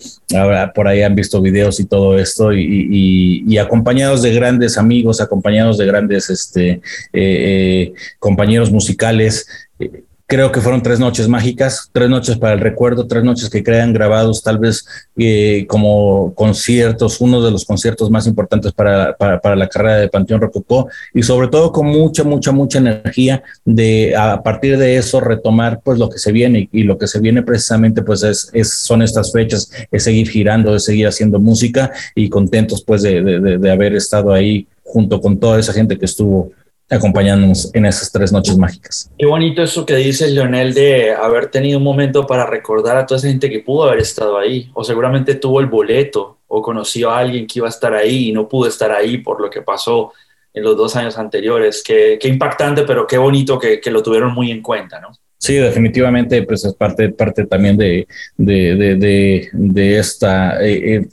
por 0.74 0.88
ahí 0.88 1.02
han 1.02 1.14
visto 1.14 1.40
videos 1.40 1.78
y 1.78 1.84
todo 1.84 2.18
esto 2.18 2.52
y 2.52 3.58
acompañados 3.58 4.22
de 4.22 4.34
grandes 4.34 4.78
amigos, 4.78 5.20
acompañados 5.20 5.78
de 5.78 5.86
grandes 5.86 6.30
este, 6.30 6.70
eh, 6.70 6.80
eh, 7.12 7.92
compañeros 8.18 8.70
musicales. 8.70 9.46
Eh, 9.78 10.02
creo 10.26 10.50
que 10.50 10.60
fueron 10.60 10.82
tres 10.82 10.98
noches 10.98 11.28
mágicas, 11.28 11.88
tres 11.92 12.10
noches 12.10 12.36
para 12.36 12.54
el 12.54 12.60
recuerdo, 12.60 13.06
tres 13.06 13.22
noches 13.22 13.48
que 13.48 13.62
quedan 13.62 13.92
grabados 13.92 14.42
tal 14.42 14.58
vez 14.58 14.84
eh, 15.16 15.66
como 15.68 16.34
conciertos, 16.34 17.20
uno 17.20 17.40
de 17.42 17.52
los 17.52 17.64
conciertos 17.64 18.10
más 18.10 18.26
importantes 18.26 18.72
para, 18.72 19.16
para, 19.16 19.54
la 19.54 19.68
carrera 19.68 19.98
de 19.98 20.08
Panteón 20.08 20.40
Rococó 20.40 20.88
y 21.14 21.22
sobre 21.22 21.48
todo 21.48 21.70
con 21.70 21.86
mucha, 21.86 22.24
mucha, 22.24 22.50
mucha 22.50 22.78
energía 22.78 23.42
de 23.64 24.14
a 24.16 24.42
partir 24.42 24.76
de 24.78 24.96
eso 24.96 25.20
retomar 25.20 25.80
pues 25.82 25.98
lo 25.98 26.10
que 26.10 26.18
se 26.18 26.32
viene 26.32 26.68
y, 26.72 26.80
y 26.80 26.82
lo 26.82 26.98
que 26.98 27.06
se 27.06 27.20
viene 27.20 27.42
precisamente 27.42 28.02
pues 28.02 28.24
es, 28.24 28.50
es, 28.52 28.70
son 28.74 29.02
estas 29.02 29.32
fechas, 29.32 29.70
es 29.92 30.02
seguir 30.02 30.28
girando, 30.28 30.74
es 30.74 30.84
seguir 30.84 31.06
haciendo 31.06 31.38
música 31.38 31.92
y 32.16 32.28
contentos 32.28 32.82
pues 32.82 33.02
de, 33.02 33.22
de, 33.22 33.58
de 33.58 33.70
haber 33.70 33.94
estado 33.94 34.32
ahí 34.32 34.66
junto 34.82 35.20
con 35.20 35.38
toda 35.38 35.60
esa 35.60 35.72
gente 35.72 35.98
que 35.98 36.04
estuvo 36.04 36.50
acompañándonos 36.88 37.74
en 37.74 37.86
esas 37.86 38.12
tres 38.12 38.32
noches 38.32 38.56
mágicas. 38.56 39.10
Qué 39.18 39.26
bonito 39.26 39.62
eso 39.62 39.84
que 39.84 39.96
dice 39.96 40.28
Leonel 40.28 40.72
de 40.72 41.12
haber 41.12 41.50
tenido 41.50 41.78
un 41.78 41.84
momento 41.84 42.26
para 42.26 42.46
recordar 42.46 42.96
a 42.96 43.06
toda 43.06 43.18
esa 43.18 43.28
gente 43.28 43.50
que 43.50 43.60
pudo 43.60 43.84
haber 43.84 44.00
estado 44.00 44.38
ahí, 44.38 44.70
o 44.74 44.84
seguramente 44.84 45.34
tuvo 45.34 45.60
el 45.60 45.66
boleto, 45.66 46.38
o 46.48 46.62
conoció 46.62 47.10
a 47.10 47.18
alguien 47.18 47.46
que 47.46 47.58
iba 47.58 47.66
a 47.66 47.70
estar 47.70 47.92
ahí 47.92 48.28
y 48.28 48.32
no 48.32 48.48
pudo 48.48 48.68
estar 48.68 48.92
ahí 48.92 49.18
por 49.18 49.40
lo 49.40 49.50
que 49.50 49.62
pasó 49.62 50.12
en 50.54 50.62
los 50.62 50.76
dos 50.76 50.94
años 50.96 51.18
anteriores. 51.18 51.82
Qué, 51.84 52.18
qué 52.20 52.28
impactante, 52.28 52.82
pero 52.82 53.06
qué 53.06 53.18
bonito 53.18 53.58
que, 53.58 53.80
que, 53.80 53.90
lo 53.90 54.02
tuvieron 54.02 54.32
muy 54.32 54.50
en 54.50 54.62
cuenta, 54.62 55.00
¿no? 55.00 55.08
Sí, 55.38 55.54
definitivamente, 55.54 56.42
pues 56.44 56.64
es 56.64 56.74
parte, 56.74 57.10
parte 57.10 57.44
también 57.46 57.76
de, 57.76 58.06
de, 58.36 58.74
de, 58.74 58.96
de, 58.96 59.48
de 59.52 59.98
esta 59.98 60.64
eh, 60.64 60.94
eh, 60.94 61.06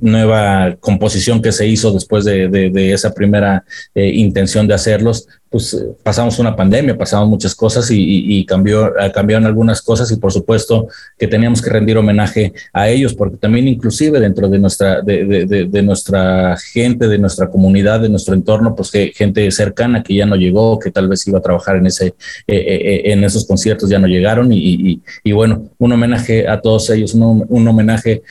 nueva 0.00 0.76
composición 0.80 1.42
que 1.42 1.52
se 1.52 1.66
hizo 1.66 1.92
después 1.92 2.24
de, 2.24 2.48
de, 2.48 2.92
esa 2.92 3.12
primera 3.12 3.64
eh, 3.94 4.08
intención 4.14 4.66
de 4.66 4.74
hacerlos, 4.74 5.26
pues 5.52 5.76
pasamos 6.02 6.38
una 6.38 6.56
pandemia, 6.56 6.96
pasamos 6.96 7.28
muchas 7.28 7.54
cosas 7.54 7.90
y, 7.90 8.38
y, 8.38 8.46
cambió, 8.46 8.90
cambiaron 9.12 9.44
algunas 9.44 9.82
cosas 9.82 10.10
y 10.10 10.16
por 10.16 10.32
supuesto 10.32 10.88
que 11.18 11.28
teníamos 11.28 11.60
que 11.60 11.68
rendir 11.68 11.98
homenaje 11.98 12.54
a 12.72 12.88
ellos, 12.88 13.12
porque 13.12 13.36
también 13.36 13.68
inclusive 13.68 14.18
dentro 14.18 14.48
de 14.48 14.58
nuestra, 14.58 15.02
de, 15.02 15.26
de, 15.46 15.82
nuestra 15.82 16.56
gente, 16.56 17.06
de 17.06 17.18
nuestra 17.18 17.50
comunidad, 17.50 18.00
de 18.00 18.08
nuestro 18.08 18.34
entorno, 18.34 18.74
pues 18.74 18.90
que 18.90 19.12
gente 19.14 19.50
cercana 19.50 20.02
que 20.02 20.14
ya 20.14 20.24
no 20.24 20.36
llegó, 20.36 20.78
que 20.78 20.90
tal 20.90 21.06
vez 21.06 21.28
iba 21.28 21.38
a 21.38 21.42
trabajar 21.42 21.76
en, 21.76 21.86
ese, 21.86 22.06
eh, 22.06 22.14
eh, 22.56 23.12
en 23.12 23.22
esos 23.22 23.46
conciertos 23.46 23.90
ya 23.90 23.98
no 23.98 24.06
llegaron 24.06 24.50
y, 24.54 25.02
y, 25.22 25.32
bueno, 25.32 25.70
un 25.76 25.92
homenaje 25.92 26.48
a 26.48 26.62
todos 26.62 26.88
ellos, 26.88 27.12
un, 27.12 27.44
un 27.46 27.68
homenaje 27.68 28.22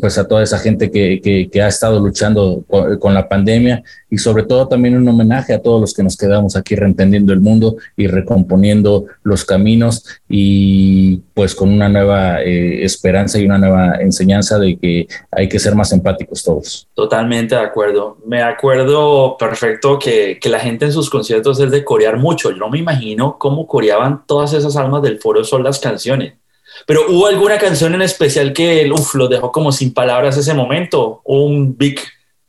pues 0.00 0.18
a 0.18 0.26
toda 0.26 0.42
esa 0.42 0.58
gente 0.58 0.90
que, 0.90 1.48
que, 1.50 1.62
ha 1.62 1.68
estado 1.68 2.00
luchando 2.00 2.64
con, 2.68 2.98
con, 2.98 3.14
la 3.14 3.28
pandemia 3.28 3.82
y 4.10 4.18
sobre 4.18 4.44
todo 4.44 4.66
también 4.68 4.96
un 4.96 5.08
homenaje 5.08 5.52
a 5.52 5.62
todos 5.62 5.80
los 5.80 5.94
que 5.94 6.02
nos 6.02 6.16
quedamos 6.16 6.56
aquí 6.56 6.74
reentendiendo 6.74 7.32
el 7.32 7.40
mundo 7.40 7.76
y 7.96 8.06
recomponiendo 8.06 9.06
los 9.22 9.44
caminos 9.44 10.04
y 10.28 11.18
pues 11.34 11.54
con 11.54 11.70
una 11.70 11.88
nueva 11.88 12.42
eh, 12.42 12.84
esperanza 12.84 13.38
y 13.38 13.44
una 13.44 13.58
nueva 13.58 13.96
enseñanza 14.00 14.58
de 14.58 14.76
que 14.76 15.06
hay 15.30 15.48
que 15.48 15.58
ser 15.58 15.74
más 15.74 15.92
empáticos 15.92 16.42
todos. 16.42 16.88
Totalmente 16.94 17.54
de 17.54 17.60
acuerdo. 17.60 18.18
Me 18.26 18.42
acuerdo 18.42 19.36
perfecto 19.38 19.98
que, 19.98 20.38
que 20.40 20.48
la 20.48 20.60
gente 20.60 20.86
en 20.86 20.92
sus 20.92 21.10
conciertos 21.10 21.60
es 21.60 21.70
de 21.70 21.84
corear 21.84 22.18
mucho. 22.18 22.50
Yo 22.50 22.56
no 22.56 22.68
me 22.68 22.78
imagino 22.78 23.36
cómo 23.38 23.66
coreaban 23.66 24.22
todas 24.26 24.52
esas 24.52 24.76
almas 24.76 25.02
del 25.02 25.18
foro 25.18 25.44
son 25.44 25.62
las 25.62 25.78
canciones. 25.78 26.39
Pero 26.86 27.02
¿hubo 27.08 27.26
alguna 27.26 27.58
canción 27.58 27.94
en 27.94 28.02
especial 28.02 28.52
que 28.52 28.90
uf, 28.90 29.14
lo 29.14 29.28
dejó 29.28 29.52
como 29.52 29.72
sin 29.72 29.92
palabras 29.92 30.36
ese 30.36 30.54
momento? 30.54 31.20
¿Un 31.24 31.76
big 31.76 32.00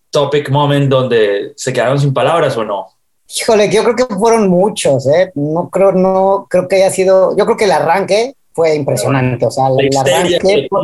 topic 0.10 0.50
moment 0.50 0.89
donde 0.89 1.54
se 1.56 1.74
quedaron 1.74 2.00
sin 2.00 2.13
palabras 2.13 2.56
o 2.58 2.63
no? 2.63 2.88
Híjole, 3.39 3.70
yo 3.72 3.84
creo 3.84 3.96
que 3.96 4.15
fueron 4.15 4.50
muchos, 4.50 5.08
¿eh? 5.08 5.32
No 5.36 5.70
creo, 5.70 5.94
no 5.94 6.48
creo 6.50 6.67
que 6.67 6.78
haya 6.78 6.89
sido. 6.89 7.36
Yo 7.38 7.46
creo 7.46 7.58
que 7.58 7.65
el 7.65 7.72
arranque 7.72 8.36
fue 8.54 8.76
impresionante. 8.76 9.46
O 9.46 9.52
sea, 9.52 9.67
el, 9.67 9.88
el 9.88 9.98
arranque. 9.98 10.67
Por, 10.70 10.84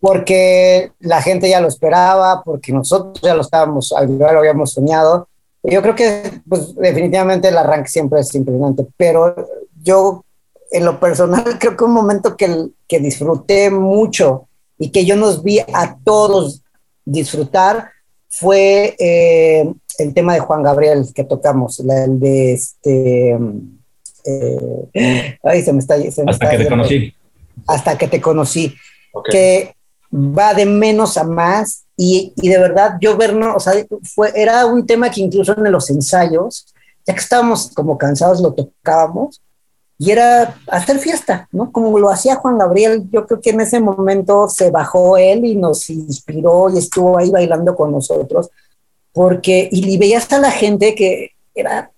porque 0.00 0.92
la 1.00 1.22
gente 1.22 1.48
ya 1.48 1.60
lo 1.60 1.68
esperaba, 1.68 2.42
porque 2.44 2.72
nosotros 2.72 3.20
ya 3.22 3.34
lo 3.34 3.40
estábamos, 3.40 3.90
ya 3.90 4.32
lo 4.32 4.38
habíamos 4.38 4.72
soñado. 4.72 5.28
Yo 5.62 5.82
creo 5.82 5.94
que, 5.94 6.22
pues, 6.48 6.74
definitivamente 6.76 7.48
el 7.48 7.58
arranque 7.58 7.88
siempre 7.88 8.20
es 8.20 8.32
impresionante, 8.34 8.86
pero 8.96 9.34
yo 9.82 10.24
en 10.70 10.84
lo 10.84 10.98
personal, 11.00 11.44
creo 11.58 11.76
que 11.76 11.84
un 11.84 11.92
momento 11.92 12.36
que, 12.36 12.68
que 12.86 13.00
disfruté 13.00 13.70
mucho 13.70 14.48
y 14.78 14.90
que 14.90 15.04
yo 15.04 15.16
nos 15.16 15.42
vi 15.42 15.60
a 15.60 15.96
todos 16.04 16.62
disfrutar 17.04 17.90
fue 18.28 18.94
eh, 18.98 19.72
el 19.98 20.14
tema 20.14 20.34
de 20.34 20.40
Juan 20.40 20.62
Gabriel 20.62 21.06
que 21.14 21.24
tocamos, 21.24 21.78
la, 21.80 22.04
el 22.04 22.20
de 22.20 22.52
este. 22.52 23.38
Eh, 24.24 25.38
ay, 25.42 25.62
se 25.62 25.72
me 25.72 25.78
está. 25.78 25.96
Se 26.10 26.24
me 26.24 26.32
hasta 26.32 26.46
está 26.46 26.50
que 26.50 26.64
te 26.64 26.68
conocí. 26.68 27.14
Hasta 27.66 27.98
que 27.98 28.08
te 28.08 28.20
conocí. 28.20 28.74
Okay. 29.12 29.32
Que 29.32 29.76
va 30.12 30.52
de 30.52 30.66
menos 30.66 31.16
a 31.16 31.24
más 31.24 31.84
y, 31.96 32.34
y 32.36 32.48
de 32.48 32.58
verdad 32.58 32.96
yo 33.00 33.16
vernos, 33.16 33.56
o 33.56 33.60
sea, 33.60 33.72
fue, 34.02 34.30
era 34.34 34.66
un 34.66 34.86
tema 34.86 35.10
que 35.10 35.22
incluso 35.22 35.56
en 35.56 35.72
los 35.72 35.88
ensayos, 35.88 36.66
ya 37.06 37.14
que 37.14 37.20
estábamos 37.20 37.70
como 37.72 37.96
cansados, 37.96 38.40
lo 38.40 38.52
tocábamos 38.52 39.40
y 39.98 40.10
era 40.10 40.56
hacer 40.68 40.98
fiesta, 40.98 41.48
¿no? 41.52 41.72
Como 41.72 41.98
lo 41.98 42.10
hacía 42.10 42.36
Juan 42.36 42.58
Gabriel, 42.58 43.08
yo 43.10 43.26
creo 43.26 43.40
que 43.40 43.50
en 43.50 43.60
ese 43.60 43.80
momento 43.80 44.48
se 44.48 44.70
bajó 44.70 45.16
él 45.16 45.44
y 45.44 45.56
nos 45.56 45.88
inspiró 45.88 46.68
y 46.70 46.78
estuvo 46.78 47.16
ahí 47.16 47.30
bailando 47.30 47.74
con 47.74 47.92
nosotros, 47.92 48.50
porque, 49.12 49.68
y 49.72 49.96
veías 49.96 50.30
a 50.32 50.38
la 50.38 50.50
gente 50.50 50.94
que 50.94 51.32
era, 51.54 51.90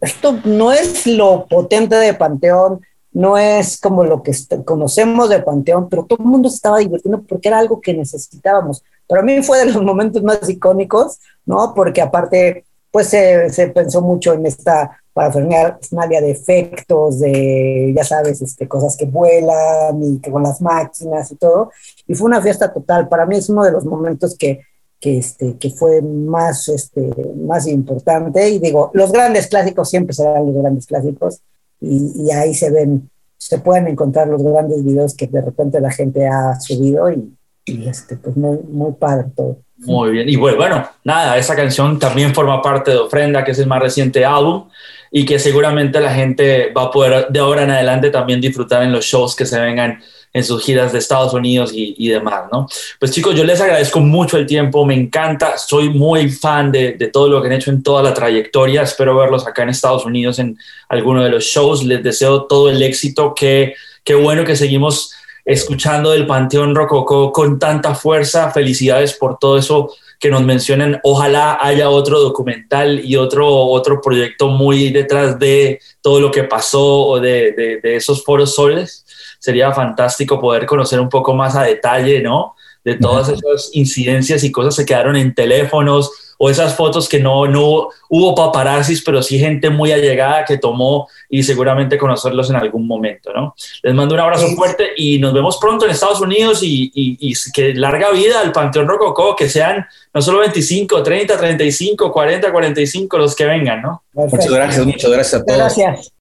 esto 0.00 0.38
no 0.44 0.72
es 0.72 1.06
lo 1.06 1.46
potente 1.46 1.96
de 1.96 2.14
Panteón, 2.14 2.80
no 3.12 3.36
es 3.36 3.80
como 3.80 4.04
lo 4.04 4.22
que 4.22 4.32
conocemos 4.64 5.28
de 5.28 5.40
Panteón, 5.40 5.88
pero 5.88 6.04
todo 6.04 6.20
el 6.22 6.28
mundo 6.28 6.48
se 6.48 6.56
estaba 6.56 6.78
divirtiendo 6.78 7.22
porque 7.22 7.48
era 7.48 7.58
algo 7.58 7.80
que 7.80 7.92
necesitábamos. 7.92 8.84
Para 9.08 9.22
mí 9.22 9.42
fue 9.42 9.58
de 9.58 9.72
los 9.72 9.82
momentos 9.82 10.22
más 10.22 10.48
icónicos, 10.48 11.18
¿no? 11.44 11.74
Porque 11.74 12.00
aparte 12.00 12.64
pues 12.90 13.08
se, 13.08 13.72
pensó 13.74 14.02
mucho 14.02 14.32
en 14.32 14.46
esta 14.46 15.00
parafernalia 15.12 16.20
de 16.20 16.30
efectos, 16.30 17.20
de, 17.20 17.92
ya 17.94 18.04
sabes, 18.04 18.42
este, 18.42 18.66
cosas 18.66 18.96
que 18.96 19.06
vuelan 19.06 20.02
y 20.02 20.18
que 20.18 20.30
con 20.30 20.42
las 20.42 20.60
máquinas 20.60 21.30
y 21.30 21.36
todo. 21.36 21.70
Y 22.06 22.14
fue 22.14 22.26
una 22.26 22.42
fiesta 22.42 22.72
total. 22.72 23.08
Para 23.08 23.26
mí 23.26 23.36
es 23.36 23.48
uno 23.48 23.64
de 23.64 23.72
los 23.72 23.84
momentos 23.84 24.36
que, 24.36 24.60
que, 24.98 25.18
este, 25.18 25.56
que 25.56 25.70
fue 25.70 26.02
más, 26.02 26.68
este, 26.68 27.10
más 27.36 27.66
importante. 27.66 28.48
Y 28.48 28.58
digo, 28.58 28.90
los 28.94 29.12
grandes 29.12 29.46
clásicos 29.46 29.88
siempre 29.88 30.14
serán 30.14 30.46
los 30.46 30.54
grandes 30.54 30.86
clásicos. 30.86 31.42
Y, 31.80 32.30
ahí 32.32 32.54
se 32.54 32.70
ven, 32.70 33.08
se 33.38 33.58
pueden 33.58 33.88
encontrar 33.88 34.28
los 34.28 34.42
grandes 34.42 34.84
videos 34.84 35.14
que 35.14 35.26
de 35.26 35.40
repente 35.40 35.80
la 35.80 35.90
gente 35.90 36.26
ha 36.26 36.60
subido 36.60 37.10
y, 37.10 37.34
y 37.64 37.88
este, 37.88 38.16
pues 38.16 38.36
muy, 38.36 38.58
muy 38.58 38.92
padre 38.92 39.28
todo. 39.34 39.58
Muy 39.80 40.10
bien. 40.10 40.28
Y 40.28 40.36
bueno, 40.36 40.88
nada, 41.04 41.38
esa 41.38 41.56
canción 41.56 41.98
también 41.98 42.34
forma 42.34 42.60
parte 42.60 42.90
de 42.90 42.98
Ofrenda, 42.98 43.44
que 43.44 43.52
es 43.52 43.58
el 43.58 43.66
más 43.66 43.80
reciente 43.80 44.24
álbum 44.24 44.68
y 45.10 45.24
que 45.24 45.38
seguramente 45.38 46.00
la 46.00 46.12
gente 46.12 46.72
va 46.76 46.84
a 46.84 46.90
poder 46.90 47.28
de 47.28 47.40
ahora 47.40 47.64
en 47.64 47.70
adelante 47.70 48.10
también 48.10 48.40
disfrutar 48.40 48.82
en 48.82 48.92
los 48.92 49.04
shows 49.04 49.34
que 49.34 49.46
se 49.46 49.58
vengan 49.58 50.00
en 50.32 50.44
sus 50.44 50.62
giras 50.62 50.92
de 50.92 50.98
Estados 50.98 51.34
Unidos 51.34 51.72
y, 51.74 52.08
demás, 52.08 52.44
¿no? 52.52 52.68
Pues 53.00 53.10
chicos, 53.10 53.34
yo 53.34 53.42
les 53.42 53.60
agradezco 53.60 53.98
mucho 53.98 54.36
el 54.36 54.46
tiempo, 54.46 54.84
me 54.84 54.94
encanta, 54.94 55.58
soy 55.58 55.88
muy 55.88 56.30
fan 56.30 56.70
de, 56.70 56.92
de, 56.92 57.08
todo 57.08 57.28
lo 57.28 57.42
que 57.42 57.48
han 57.48 57.54
hecho 57.54 57.72
en 57.72 57.82
toda 57.82 58.00
la 58.00 58.14
trayectoria, 58.14 58.82
espero 58.82 59.16
verlos 59.16 59.44
acá 59.44 59.64
en 59.64 59.70
Estados 59.70 60.04
Unidos 60.06 60.38
en 60.38 60.56
alguno 60.88 61.24
de 61.24 61.30
los 61.30 61.44
shows, 61.44 61.82
les 61.84 62.04
deseo 62.04 62.44
todo 62.44 62.70
el 62.70 62.80
éxito, 62.80 63.34
que 63.34 63.74
qué 64.04 64.14
bueno 64.14 64.44
que 64.44 64.54
seguimos 64.54 65.14
escuchando 65.52 66.12
del 66.12 66.28
Panteón 66.28 66.76
Rococó 66.76 67.32
con 67.32 67.58
tanta 67.58 67.94
fuerza. 67.94 68.50
Felicidades 68.52 69.14
por 69.14 69.38
todo 69.38 69.58
eso 69.58 69.92
que 70.20 70.30
nos 70.30 70.42
mencionan. 70.42 71.00
Ojalá 71.02 71.58
haya 71.60 71.90
otro 71.90 72.20
documental 72.20 73.04
y 73.04 73.16
otro, 73.16 73.48
otro 73.48 74.00
proyecto 74.00 74.48
muy 74.48 74.90
detrás 74.90 75.38
de 75.40 75.80
todo 76.00 76.20
lo 76.20 76.30
que 76.30 76.44
pasó 76.44 77.06
o 77.06 77.20
de, 77.20 77.80
de, 77.82 77.96
esos 77.96 78.24
foros 78.24 78.54
soles. 78.54 79.04
Sería 79.40 79.72
fantástico 79.72 80.40
poder 80.40 80.66
conocer 80.66 81.00
un 81.00 81.08
poco 81.08 81.34
más 81.34 81.56
a 81.56 81.64
detalle, 81.64 82.22
¿no? 82.22 82.54
De 82.84 82.94
todas 82.94 83.28
esas 83.28 83.70
incidencias 83.72 84.44
y 84.44 84.52
cosas 84.52 84.76
que 84.76 84.86
quedaron 84.86 85.16
en 85.16 85.34
teléfonos 85.34 86.29
o 86.42 86.48
esas 86.48 86.74
fotos 86.74 87.06
que 87.06 87.20
no, 87.20 87.46
no 87.46 87.90
hubo 88.08 88.34
paparazzis, 88.34 89.02
pero 89.04 89.22
sí 89.22 89.38
gente 89.38 89.68
muy 89.68 89.92
allegada 89.92 90.46
que 90.46 90.56
tomó 90.56 91.06
y 91.28 91.42
seguramente 91.42 91.98
conocerlos 91.98 92.48
en 92.48 92.56
algún 92.56 92.86
momento, 92.86 93.30
¿no? 93.30 93.54
Les 93.82 93.94
mando 93.94 94.14
un 94.14 94.22
abrazo 94.22 94.46
fuerte 94.56 94.88
y 94.96 95.18
nos 95.18 95.34
vemos 95.34 95.58
pronto 95.58 95.84
en 95.84 95.90
Estados 95.90 96.18
Unidos 96.22 96.60
y, 96.62 96.90
y, 96.94 97.34
que 97.52 97.74
larga 97.74 98.10
vida 98.12 98.40
al 98.40 98.52
Panteón 98.52 98.88
Rococó, 98.88 99.36
que 99.36 99.50
sean 99.50 99.86
no 100.14 100.22
solo 100.22 100.38
25, 100.38 101.02
30, 101.02 101.36
35, 101.36 102.10
40, 102.10 102.50
45 102.50 103.18
los 103.18 103.36
que 103.36 103.44
vengan, 103.44 103.82
¿no? 103.82 104.02
Muchas 104.14 104.50
gracias, 104.50 104.86
muchas 104.86 105.10
gracias 105.10 105.42
a 105.42 105.44
todos. 105.44 105.58
Gracias. 105.58 106.12